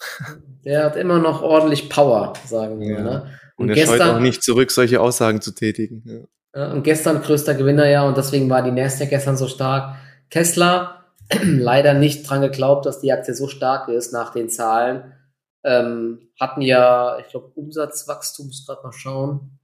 [0.65, 2.93] Der hat immer noch ordentlich Power, sagen wir.
[2.93, 3.03] Ja.
[3.03, 3.38] Ne?
[3.57, 6.29] Und, und er gestern, scheut auch nicht zurück, solche Aussagen zu tätigen.
[6.55, 6.71] Ja.
[6.73, 9.97] Und gestern größter Gewinner ja, und deswegen war die Nasdaq gestern so stark.
[10.31, 11.07] Tesla,
[11.43, 15.15] leider nicht dran geglaubt, dass die Aktie so stark ist nach den Zahlen.
[15.64, 19.59] Ähm, hatten ja, ich glaube, Umsatzwachstum, muss gerade mal schauen.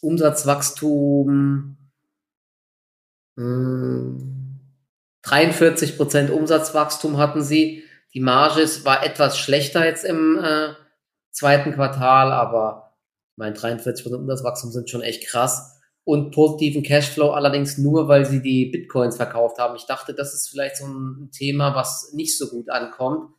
[0.00, 1.76] Umsatzwachstum,
[3.36, 4.40] mh, hm,
[5.22, 7.84] 43 Prozent Umsatzwachstum hatten sie.
[8.14, 10.74] Die Marge war etwas schlechter jetzt im äh,
[11.30, 12.96] zweiten Quartal, aber
[13.36, 15.78] mein 43% Umsatzwachstum sind schon echt krass.
[16.04, 19.76] Und positiven Cashflow allerdings nur, weil sie die Bitcoins verkauft haben.
[19.76, 23.32] Ich dachte, das ist vielleicht so ein Thema, was nicht so gut ankommt.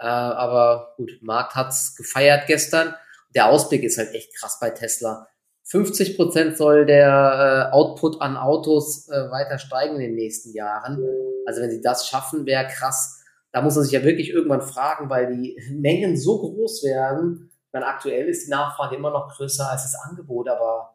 [0.00, 2.94] Äh, aber gut, Markt hat's gefeiert gestern.
[3.34, 5.28] Der Ausblick ist halt echt krass bei Tesla.
[5.64, 10.98] 50 Prozent soll der äh, Output an Autos äh, weiter steigen in den nächsten Jahren.
[11.46, 13.20] Also wenn sie das schaffen, wäre krass
[13.52, 17.50] da muss man sich ja wirklich irgendwann fragen, weil die Mengen so groß werden.
[17.72, 20.94] Meine, aktuell ist die Nachfrage immer noch größer als das Angebot, aber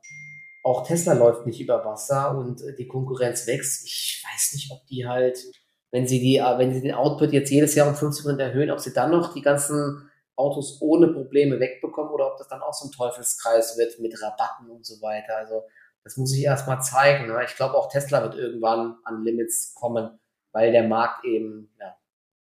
[0.64, 3.86] auch Tesla läuft nicht über Wasser und äh, die Konkurrenz wächst.
[3.86, 5.38] Ich weiß nicht, ob die halt,
[5.96, 8.82] wenn sie die, äh, wenn sie den Output jetzt jedes Jahr um 50% erhöhen, ob
[8.82, 12.90] sie dann noch die ganzen Autos ohne Probleme wegbekommen oder ob das dann auch so
[12.90, 15.38] ein Teufelskreis wird mit Rabatten und so weiter.
[15.38, 15.64] Also
[16.04, 17.28] das muss ich erstmal zeigen.
[17.28, 17.40] Ne?
[17.46, 20.20] Ich glaube auch Tesla wird irgendwann an Limits kommen,
[20.52, 21.96] weil der Markt eben ja,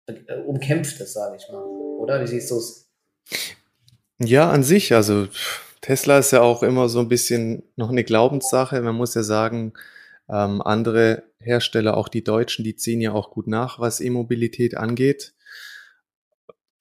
[0.06, 1.66] äh, umkämpftes, sage ich mal.
[1.66, 2.90] Oder wie siehst du es?
[4.20, 5.28] Ja, an sich, also
[5.82, 8.82] Tesla ist ja auch immer so ein bisschen noch eine Glaubenssache.
[8.82, 9.74] Man muss ja sagen,
[10.30, 15.34] ähm, andere Hersteller, auch die Deutschen, die ziehen ja auch gut nach, was E-Mobilität angeht.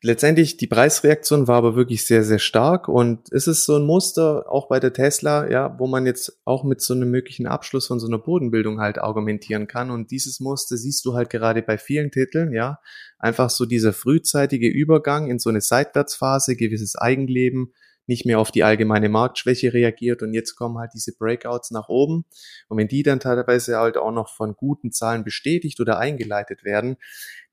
[0.05, 4.51] Letztendlich die Preisreaktion war aber wirklich sehr, sehr stark und es ist so ein Muster
[4.51, 8.01] auch bei der Tesla, ja, wo man jetzt auch mit so einem möglichen Abschluss von
[8.01, 12.11] so einer Bodenbildung halt argumentieren kann und dieses Muster siehst du halt gerade bei vielen
[12.11, 12.81] Titeln, ja,
[13.21, 17.73] einfach so dieser frühzeitige Übergang in so eine Seitwärtsphase, gewisses Eigenleben,
[18.07, 22.25] nicht mehr auf die allgemeine Marktschwäche reagiert und jetzt kommen halt diese Breakouts nach oben.
[22.69, 26.97] Und wenn die dann teilweise halt auch noch von guten Zahlen bestätigt oder eingeleitet werden,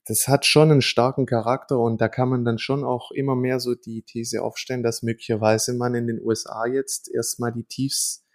[0.06, 3.60] das hat schon einen starken Charakter und da kann man dann schon auch immer mehr
[3.60, 8.26] so die These aufstellen, dass möglicherweise man in den USA jetzt erstmal die Tiefs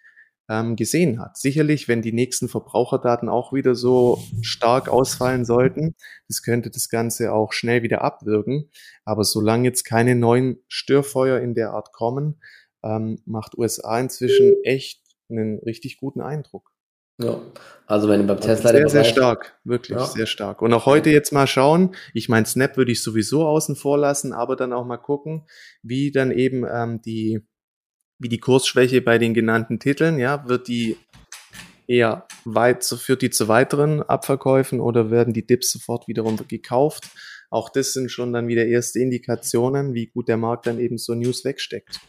[0.49, 1.37] ähm, gesehen hat.
[1.37, 5.95] Sicherlich, wenn die nächsten Verbraucherdaten auch wieder so stark ausfallen sollten,
[6.29, 8.71] das könnte das Ganze auch schnell wieder abwirken.
[9.05, 12.40] Aber solange jetzt keine neuen Störfeuer in der Art kommen,
[12.83, 16.71] ähm, macht USA inzwischen echt einen richtig guten Eindruck.
[17.19, 17.40] Ja,
[17.87, 20.05] also wenn beim Tesla sehr, sehr stark, wirklich ja.
[20.05, 20.61] sehr stark.
[20.63, 21.95] Und auch heute jetzt mal schauen.
[22.13, 25.47] Ich meine, Snap würde ich sowieso außen vor lassen, aber dann auch mal gucken,
[25.83, 27.47] wie dann eben ähm, die,
[28.19, 30.96] wie die Kursschwäche bei den genannten Titeln, ja, wird die
[31.87, 37.10] eher weit, führt die zu weiteren Abverkäufen oder werden die Dips sofort wiederum gekauft?
[37.50, 41.15] Auch das sind schon dann wieder erste Indikationen, wie gut der Markt dann eben so
[41.15, 42.00] News wegsteckt.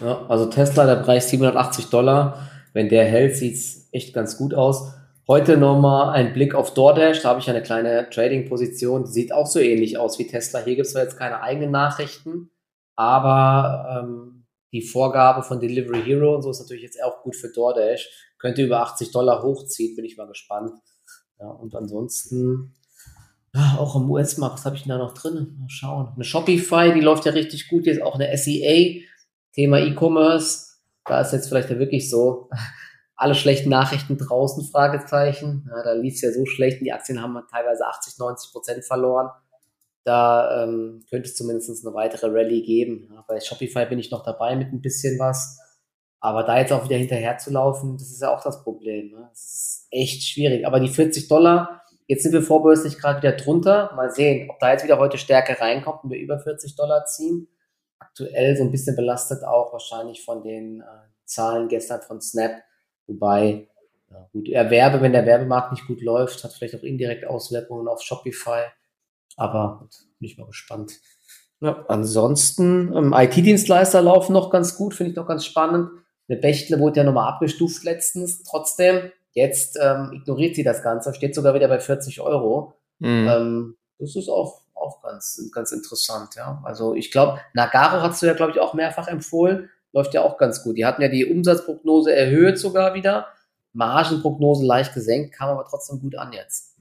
[0.00, 4.92] Ja, also Tesla, der Preis 780 Dollar wenn der hält, sieht's echt ganz gut aus.
[5.26, 7.22] Heute nochmal ein Blick auf DoorDash.
[7.22, 9.06] Da habe ich eine kleine Trading-Position.
[9.06, 10.58] Sieht auch so ähnlich aus wie Tesla.
[10.58, 12.50] Hier gibt es zwar jetzt keine eigenen Nachrichten,
[12.94, 14.35] aber ähm,
[14.72, 18.08] die Vorgabe von Delivery Hero und so ist natürlich jetzt auch gut für DoorDash.
[18.38, 20.72] Könnte über 80 Dollar hochziehen, bin ich mal gespannt.
[21.38, 22.74] Ja, und ansonsten,
[23.54, 25.56] ja, auch im US-Markt, was habe ich denn da noch drin?
[25.58, 26.12] Mal schauen.
[26.14, 27.86] Eine Shopify, die läuft ja richtig gut.
[27.86, 29.02] Jetzt auch eine SEA,
[29.52, 30.66] Thema E-Commerce.
[31.04, 32.50] Da ist jetzt vielleicht ja wirklich so,
[33.16, 35.66] alle schlechten Nachrichten draußen, Fragezeichen.
[35.70, 39.30] Ja, da lief es ja so schlecht, die Aktien haben teilweise 80, 90 Prozent verloren.
[40.06, 43.10] Da ähm, könnte es zumindest eine weitere Rallye geben.
[43.12, 45.58] Ja, bei Shopify bin ich noch dabei mit ein bisschen was.
[46.20, 49.10] Aber da jetzt auch wieder hinterher zu laufen, das ist ja auch das Problem.
[49.10, 49.26] Ne?
[49.30, 50.64] Das ist echt schwierig.
[50.64, 53.92] Aber die 40 Dollar, jetzt sind wir vorbörslich gerade wieder drunter.
[53.96, 57.48] Mal sehen, ob da jetzt wieder heute Stärke reinkommt und wir über 40 Dollar ziehen.
[57.98, 60.84] Aktuell so ein bisschen belastet auch wahrscheinlich von den äh,
[61.24, 62.62] Zahlen gestern von Snap.
[63.08, 63.66] Wobei,
[64.08, 68.02] ja, gut, Erwerbe, wenn der Werbemarkt nicht gut läuft, hat vielleicht auch indirekt Auswirkungen auf
[68.02, 68.66] Shopify.
[69.36, 71.00] Aber gut, bin ich mal gespannt.
[71.60, 75.90] Ja, ansonsten, ähm, IT-Dienstleister laufen noch ganz gut, finde ich noch ganz spannend.
[76.28, 78.42] Eine Bechtle wurde ja nochmal abgestuft letztens.
[78.42, 82.74] Trotzdem, jetzt ähm, ignoriert sie das Ganze, steht sogar wieder bei 40 Euro.
[82.98, 83.28] Mhm.
[83.28, 86.60] Ähm, das ist auch, auch ganz, ganz interessant, ja.
[86.64, 89.70] Also ich glaube, Nagaro hast du ja, glaube ich, auch mehrfach empfohlen.
[89.92, 90.76] Läuft ja auch ganz gut.
[90.76, 93.28] Die hatten ja die Umsatzprognose erhöht sogar wieder.
[93.72, 96.75] Margenprognose leicht gesenkt, kam aber trotzdem gut an jetzt.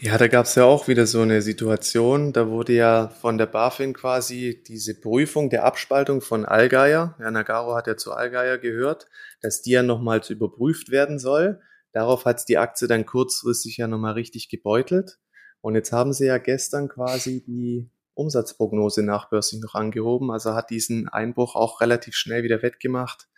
[0.00, 3.46] Ja, da gab es ja auch wieder so eine Situation, da wurde ja von der
[3.46, 9.06] BaFin quasi diese Prüfung der Abspaltung von Allgeier, ja, Nagaro hat ja zu Allgeier gehört,
[9.40, 11.60] dass die ja nochmals überprüft werden soll.
[11.92, 15.18] Darauf hat die Aktie dann kurzfristig ja nochmal richtig gebeutelt.
[15.60, 21.08] Und jetzt haben sie ja gestern quasi die Umsatzprognose nachbörslich noch angehoben, also hat diesen
[21.08, 23.28] Einbruch auch relativ schnell wieder wettgemacht.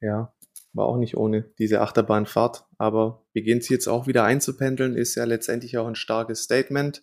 [0.00, 0.34] Ja,
[0.72, 5.24] war auch nicht ohne diese Achterbahnfahrt, aber beginnt sie jetzt auch wieder einzupendeln, ist ja
[5.24, 7.02] letztendlich auch ein starkes Statement.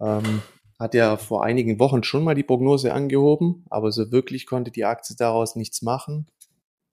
[0.00, 0.42] Ähm,
[0.78, 4.84] hat ja vor einigen Wochen schon mal die Prognose angehoben, aber so wirklich konnte die
[4.84, 6.26] Aktie daraus nichts machen.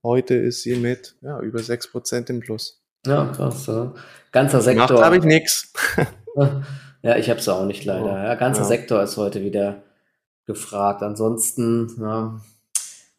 [0.03, 2.83] Heute ist sie mit ja, über 6% im Plus.
[3.05, 3.65] Ja, krass.
[3.67, 3.93] Ja.
[4.31, 4.89] Ganzer Sektor.
[4.89, 5.73] Macht habe ich nichts.
[7.03, 8.23] Ja, ich habe es auch nicht leider.
[8.23, 8.67] Ja, ganzer ja.
[8.67, 9.83] Sektor ist heute wieder
[10.45, 11.03] gefragt.
[11.03, 12.41] Ansonsten, ja,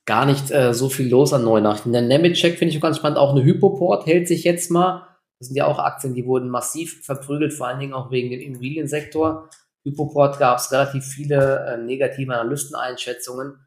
[0.08, 1.92] gar nicht äh, so viel los an Neunachrichten.
[1.92, 3.18] Der Nemetschek finde ich auch ganz spannend.
[3.18, 5.06] Auch eine Hypoport hält sich jetzt mal.
[5.38, 8.40] Das sind ja auch Aktien, die wurden massiv verprügelt, vor allen Dingen auch wegen dem
[8.40, 9.50] Immobiliensektor.
[9.84, 13.58] Hypoport gab es relativ viele äh, negative Analysteneinschätzungen.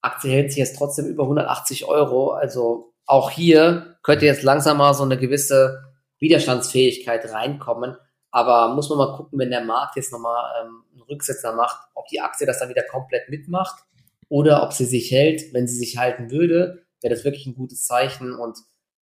[0.00, 2.30] Aktie hält sich jetzt trotzdem über 180 Euro.
[2.30, 5.82] Also auch hier könnte jetzt langsam mal so eine gewisse
[6.20, 7.96] Widerstandsfähigkeit reinkommen.
[8.30, 12.06] Aber muss man mal gucken, wenn der Markt jetzt nochmal ähm, einen Rücksetzer macht, ob
[12.06, 13.82] die Aktie das dann wieder komplett mitmacht
[14.30, 15.52] oder ob sie sich hält.
[15.52, 18.32] Wenn sie sich halten würde, wäre das wirklich ein gutes Zeichen.
[18.32, 18.56] Und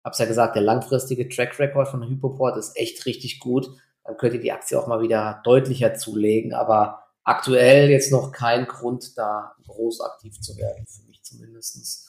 [0.03, 3.69] hab's ja gesagt, der langfristige Track Record von Hypoport ist echt richtig gut.
[4.05, 6.55] Dann könnte die Aktie auch mal wieder deutlicher zulegen.
[6.55, 12.09] Aber aktuell jetzt noch kein Grund, da groß aktiv zu werden, für mich zumindestens.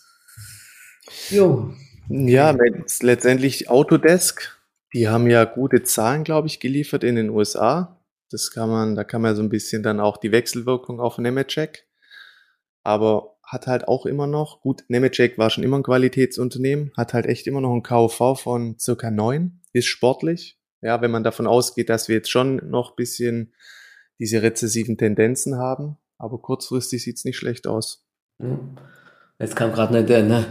[1.29, 1.73] Jo.
[2.09, 2.55] Ja,
[3.01, 4.59] letztendlich Autodesk.
[4.93, 7.99] Die haben ja gute Zahlen, glaube ich, geliefert in den USA.
[8.29, 11.85] Das kann man, da kann man so ein bisschen dann auch die Wechselwirkung auf Nemetschek
[12.83, 17.25] aber hat halt auch immer noch, gut, Nemetschek war schon immer ein Qualitätsunternehmen, hat halt
[17.25, 20.57] echt immer noch ein KV von circa neun, ist sportlich.
[20.81, 23.53] Ja, wenn man davon ausgeht, dass wir jetzt schon noch bisschen
[24.19, 28.05] diese rezessiven Tendenzen haben, aber kurzfristig sieht's nicht schlecht aus.
[29.39, 30.45] Jetzt kam gerade eine, eine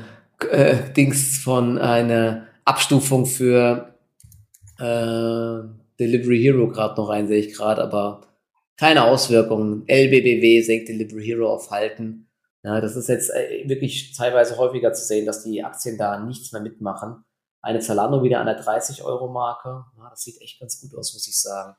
[0.50, 3.94] äh, Dings von einer Abstufung für
[4.78, 5.68] äh,
[5.98, 8.22] Delivery Hero gerade noch rein, sehe ich gerade, aber
[8.76, 9.84] keine Auswirkungen.
[9.86, 12.21] LBBW senkt Delivery Hero auf Halten.
[12.64, 16.52] Ja, das ist jetzt äh, wirklich teilweise häufiger zu sehen, dass die Aktien da nichts
[16.52, 17.24] mehr mitmachen.
[17.60, 19.84] Eine Zalando wieder an der 30-Euro-Marke.
[19.98, 21.76] Ja, das sieht echt ganz gut aus, muss ich sagen.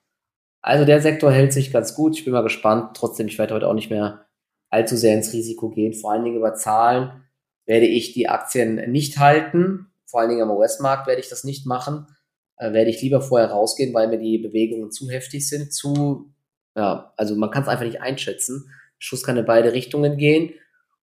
[0.61, 2.17] Also der Sektor hält sich ganz gut.
[2.17, 2.95] Ich bin mal gespannt.
[2.95, 4.25] Trotzdem, ich werde heute auch nicht mehr
[4.69, 5.93] allzu sehr ins Risiko gehen.
[5.93, 7.23] Vor allen Dingen über Zahlen
[7.65, 9.87] werde ich die Aktien nicht halten.
[10.05, 12.07] Vor allen Dingen am US-Markt werde ich das nicht machen.
[12.57, 16.33] Äh, werde ich lieber vorher rausgehen, weil mir die Bewegungen zu heftig sind, zu
[16.75, 18.69] ja, also man kann es einfach nicht einschätzen.
[18.97, 20.53] Schuss kann in beide Richtungen gehen.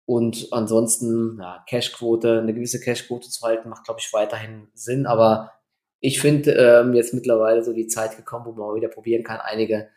[0.06, 5.04] Und ansonsten, ja, Cashquote, eine gewisse Cashquote zu halten, macht, glaube ich, weiterhin Sinn.
[5.06, 5.52] Aber
[6.00, 9.88] ich finde ähm, jetzt mittlerweile so die Zeit gekommen, wo man wieder probieren kann, einige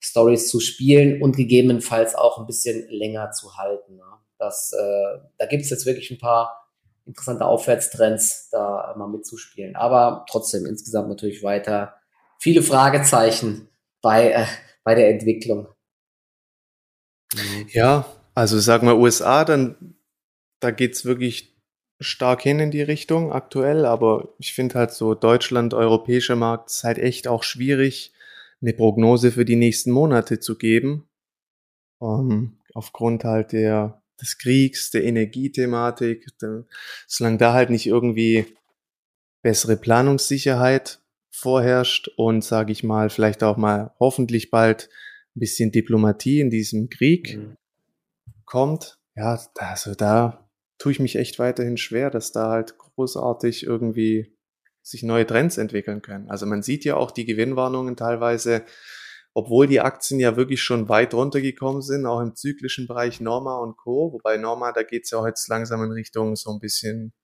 [0.00, 3.96] Stories zu spielen und gegebenenfalls auch ein bisschen länger zu halten.
[3.96, 4.04] Ne?
[4.38, 6.68] Das, äh, da gibt es jetzt wirklich ein paar
[7.06, 9.76] interessante Aufwärtstrends, da mal mitzuspielen.
[9.76, 11.94] Aber trotzdem insgesamt natürlich weiter
[12.38, 13.68] viele Fragezeichen
[14.02, 14.46] bei äh,
[14.84, 15.66] bei der Entwicklung.
[17.68, 19.96] Ja, also sagen wir USA, dann
[20.60, 21.54] da geht's wirklich
[22.00, 26.84] stark hin in die Richtung aktuell, aber ich finde halt so Deutschland, europäischer Markt ist
[26.84, 28.12] halt echt auch schwierig,
[28.60, 31.08] eine Prognose für die nächsten Monate zu geben.
[31.98, 36.26] Um, ähm, aufgrund halt der des Kriegs, der Energiethematik,
[37.06, 38.46] solange da halt nicht irgendwie
[39.42, 44.88] bessere Planungssicherheit vorherrscht und sage ich mal, vielleicht auch mal hoffentlich bald
[45.36, 47.56] ein bisschen Diplomatie in diesem Krieg mhm.
[48.46, 54.36] Kommt, ja, also da tue ich mich echt weiterhin schwer, dass da halt großartig irgendwie
[54.82, 56.30] sich neue Trends entwickeln können.
[56.30, 58.64] Also man sieht ja auch die Gewinnwarnungen teilweise,
[59.32, 63.76] obwohl die Aktien ja wirklich schon weit runtergekommen sind, auch im zyklischen Bereich Norma und
[63.76, 64.12] Co.
[64.12, 67.14] Wobei Norma, da geht es ja jetzt langsam in Richtung so ein bisschen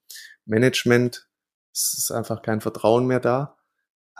[0.46, 1.28] Management.
[1.72, 3.56] Es ist einfach kein Vertrauen mehr da.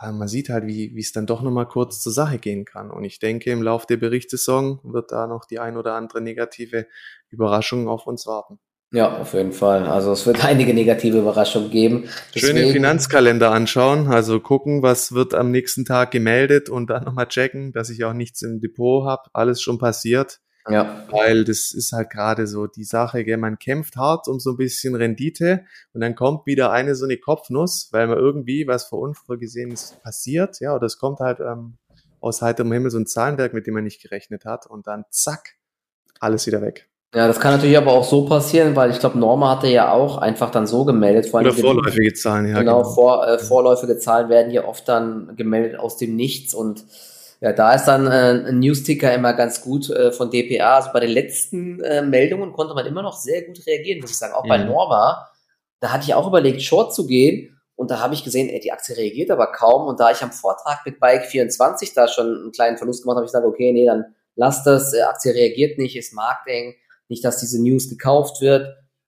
[0.01, 2.89] Aber man sieht halt, wie, wie es dann doch nochmal kurz zur Sache gehen kann.
[2.89, 6.87] Und ich denke, im Laufe der Berichtssaison wird da noch die ein oder andere negative
[7.29, 8.59] Überraschung auf uns warten.
[8.91, 9.85] Ja, auf jeden Fall.
[9.85, 12.09] Also es wird einige negative Überraschungen geben.
[12.33, 17.03] Deswegen, Schön den Finanzkalender anschauen, also gucken, was wird am nächsten Tag gemeldet und dann
[17.03, 19.29] nochmal checken, dass ich auch nichts im Depot habe.
[19.33, 20.39] Alles schon passiert.
[20.69, 21.07] Ja.
[21.09, 23.37] Weil das ist halt gerade so die Sache, gell?
[23.37, 27.17] man kämpft hart um so ein bisschen Rendite und dann kommt wieder eine so eine
[27.17, 31.77] Kopfnuss, weil man irgendwie was vor Unvorgesehenes passiert, ja, oder es kommt halt ähm,
[32.19, 35.55] aus heiterem Himmel so ein Zahlenwerk, mit dem man nicht gerechnet hat und dann zack,
[36.19, 36.87] alles wieder weg.
[37.13, 40.17] Ja, das kann natürlich aber auch so passieren, weil ich glaube, Norma hatte ja auch
[40.17, 41.27] einfach dann so gemeldet.
[41.27, 42.59] Vor Oder vorläufige Zahlen, ja.
[42.59, 42.93] Genau, genau.
[42.93, 46.85] Vor, äh, vorläufige Zahlen werden ja oft dann gemeldet aus dem Nichts und
[47.41, 50.75] ja, da ist dann äh, ein Newsticker immer ganz gut äh, von DPA.
[50.75, 54.17] Also bei den letzten äh, Meldungen konnte man immer noch sehr gut reagieren, muss ich
[54.17, 54.33] sagen.
[54.33, 54.49] Auch mhm.
[54.49, 55.27] bei Norma,
[55.79, 57.59] da hatte ich auch überlegt, Short zu gehen.
[57.75, 59.87] Und da habe ich gesehen, ey, die Aktie reagiert aber kaum.
[59.87, 63.21] Und da ich am Vortrag mit Bike 24 da schon einen kleinen Verlust gemacht habe,
[63.21, 66.75] habe ich gesagt, okay, nee, dann lass das, äh, Aktie reagiert nicht, ist markteng
[67.07, 68.67] nicht, dass diese News gekauft wird,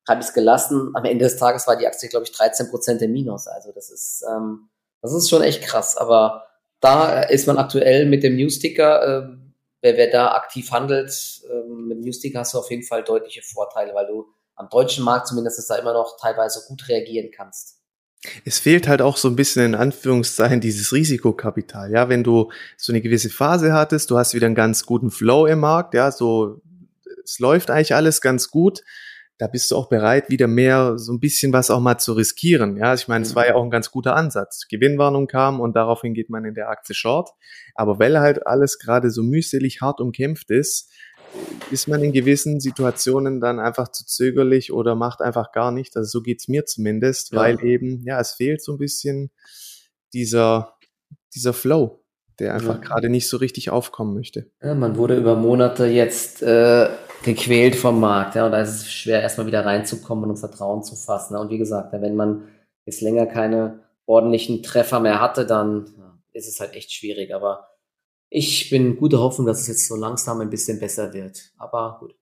[0.09, 0.91] habe ich es gelassen.
[0.95, 3.47] Am Ende des Tages war die Aktie, glaube ich, 13 Prozent im Minus.
[3.47, 4.69] Also das ist, ähm,
[5.03, 5.95] das ist schon echt krass.
[5.95, 6.45] Aber
[6.83, 9.37] da ist man aktuell mit dem Newsticker, äh,
[9.81, 11.11] wer, wer da aktiv handelt,
[11.49, 14.25] äh, mit dem Newsticker hast du auf jeden Fall deutliche Vorteile, weil du
[14.55, 17.79] am deutschen Markt zumindest da immer noch teilweise gut reagieren kannst.
[18.45, 21.91] Es fehlt halt auch so ein bisschen in Anführungszeichen dieses Risikokapital.
[21.91, 25.45] Ja, wenn du so eine gewisse Phase hattest, du hast wieder einen ganz guten Flow
[25.45, 26.61] im Markt, ja, so
[27.23, 28.83] es läuft eigentlich alles ganz gut,
[29.37, 32.77] da bist du auch bereit, wieder mehr so ein bisschen was auch mal zu riskieren.
[32.77, 33.57] Ja, ich meine, es war ja mhm.
[33.57, 34.67] auch ein ganz guter Ansatz.
[34.69, 37.31] Gewinnwarnung kam und daraufhin geht man in der Aktie short.
[37.75, 40.91] Aber weil halt alles gerade so mühselig hart umkämpft ist,
[41.71, 45.97] ist man in gewissen Situationen dann einfach zu zögerlich oder macht einfach gar nicht.
[45.97, 47.39] Also so geht's mir zumindest, ja.
[47.39, 49.31] weil eben, ja, es fehlt so ein bisschen
[50.13, 50.75] dieser,
[51.33, 52.03] dieser Flow
[52.39, 52.81] der einfach ja.
[52.81, 54.49] gerade nicht so richtig aufkommen möchte.
[54.61, 56.89] Ja, man wurde über Monate jetzt äh,
[57.23, 60.95] gequält vom Markt, ja, und da ist es schwer, erstmal wieder reinzukommen und Vertrauen zu
[60.95, 61.35] fassen.
[61.35, 62.47] Und wie gesagt, wenn man
[62.85, 65.85] jetzt länger keine ordentlichen Treffer mehr hatte, dann
[66.33, 67.33] ist es halt echt schwierig.
[67.33, 67.67] Aber
[68.29, 71.51] ich bin guter Hoffnung, dass es jetzt so langsam ein bisschen besser wird.
[71.57, 72.15] Aber gut.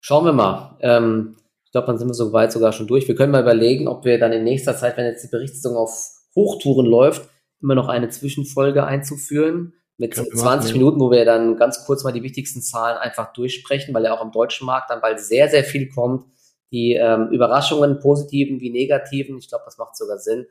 [0.00, 0.76] Schauen wir mal.
[0.80, 3.08] Ähm, ich glaube, dann sind wir so weit sogar schon durch.
[3.08, 6.10] Wir können mal überlegen, ob wir dann in nächster Zeit, wenn jetzt die Berichtssaison auf
[6.34, 7.28] Hochtouren läuft,
[7.60, 12.12] immer noch eine Zwischenfolge einzuführen mit 20 machen, Minuten, wo wir dann ganz kurz mal
[12.12, 15.64] die wichtigsten Zahlen einfach durchsprechen, weil ja auch im deutschen Markt dann bald sehr, sehr
[15.64, 16.26] viel kommt.
[16.70, 20.46] Die ähm, Überraschungen, positiven wie negativen, ich glaube, das macht sogar Sinn,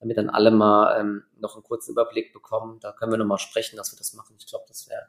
[0.00, 2.78] damit dann alle mal ähm, noch einen kurzen Überblick bekommen.
[2.80, 4.36] Da können wir nochmal sprechen, dass wir das machen.
[4.38, 5.06] Ich glaube, das wäre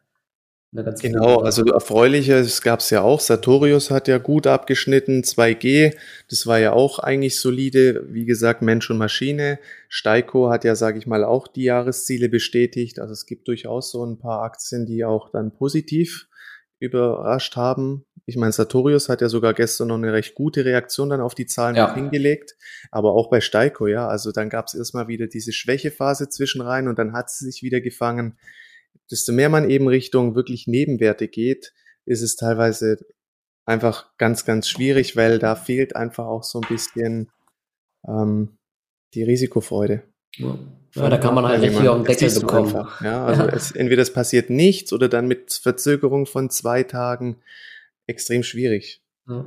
[0.72, 3.20] genau, also erfreuliches gab es ja auch.
[3.20, 5.96] Sartorius hat ja gut abgeschnitten, 2G,
[6.30, 8.06] das war ja auch eigentlich solide.
[8.10, 9.60] Wie gesagt, Mensch und Maschine.
[9.90, 13.00] Steiko hat ja, sage ich mal, auch die Jahresziele bestätigt.
[13.00, 16.28] Also es gibt durchaus so ein paar Aktien, die auch dann positiv
[16.80, 18.06] überrascht haben.
[18.26, 21.48] Ich meine, Sartorius hat ja sogar gestern noch eine recht gute Reaktion dann auf die
[21.48, 21.94] Zahlen ja.
[21.94, 22.56] hingelegt,
[22.92, 24.08] aber auch bei Steiko, ja.
[24.08, 27.62] Also dann gab es erstmal wieder diese Schwächephase zwischen rein und dann hat sie sich
[27.62, 28.38] wieder gefangen
[29.12, 31.74] desto mehr man eben Richtung wirklich Nebenwerte geht,
[32.06, 32.98] ist es teilweise
[33.66, 37.30] einfach ganz, ganz schwierig, weil da fehlt einfach auch so ein bisschen
[38.08, 38.58] ähm,
[39.14, 40.04] die Risikofreude.
[40.36, 40.58] Ja.
[40.96, 42.68] ja da kann man halt richtig auf den Deckel bekommen.
[42.68, 43.50] Einfach, ja, also ja.
[43.50, 47.38] Es, entweder es passiert nichts oder dann mit Verzögerung von zwei Tagen
[48.08, 49.04] extrem schwierig.
[49.28, 49.46] Ja.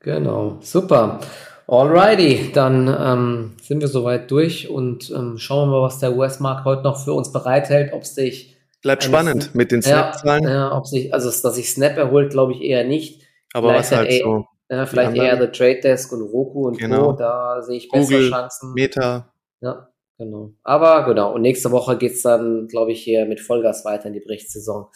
[0.00, 1.20] Genau, super.
[1.66, 6.66] Alrighty, dann ähm, sind wir soweit durch und ähm, schauen wir mal, was der US-Markt
[6.66, 8.53] heute noch für uns bereithält, ob es sich
[8.84, 10.44] Bleibt spannend mit den Snap-Zahlen.
[10.44, 13.22] Ja, ja, ob sich, also dass sich Snap erholt, glaube ich eher nicht.
[13.54, 14.44] Aber vielleicht was halt so.
[14.70, 17.12] Ja, vielleicht eher The Trade Desk und Roku und genau.
[17.12, 17.12] Co.
[17.12, 18.74] Da sehe ich bessere Google, Chancen.
[18.74, 19.32] Meta.
[19.62, 20.52] Ja, genau.
[20.62, 21.34] Aber genau.
[21.34, 24.88] Und nächste Woche geht es dann, glaube ich, hier mit Vollgas weiter in die Berichtssaison.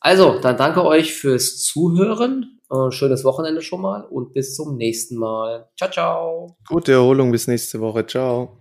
[0.00, 2.60] Also, dann danke euch fürs Zuhören.
[2.70, 5.68] Äh, schönes Wochenende schon mal und bis zum nächsten Mal.
[5.76, 6.56] Ciao, ciao.
[6.68, 8.06] Gute Erholung bis nächste Woche.
[8.06, 8.58] Ciao.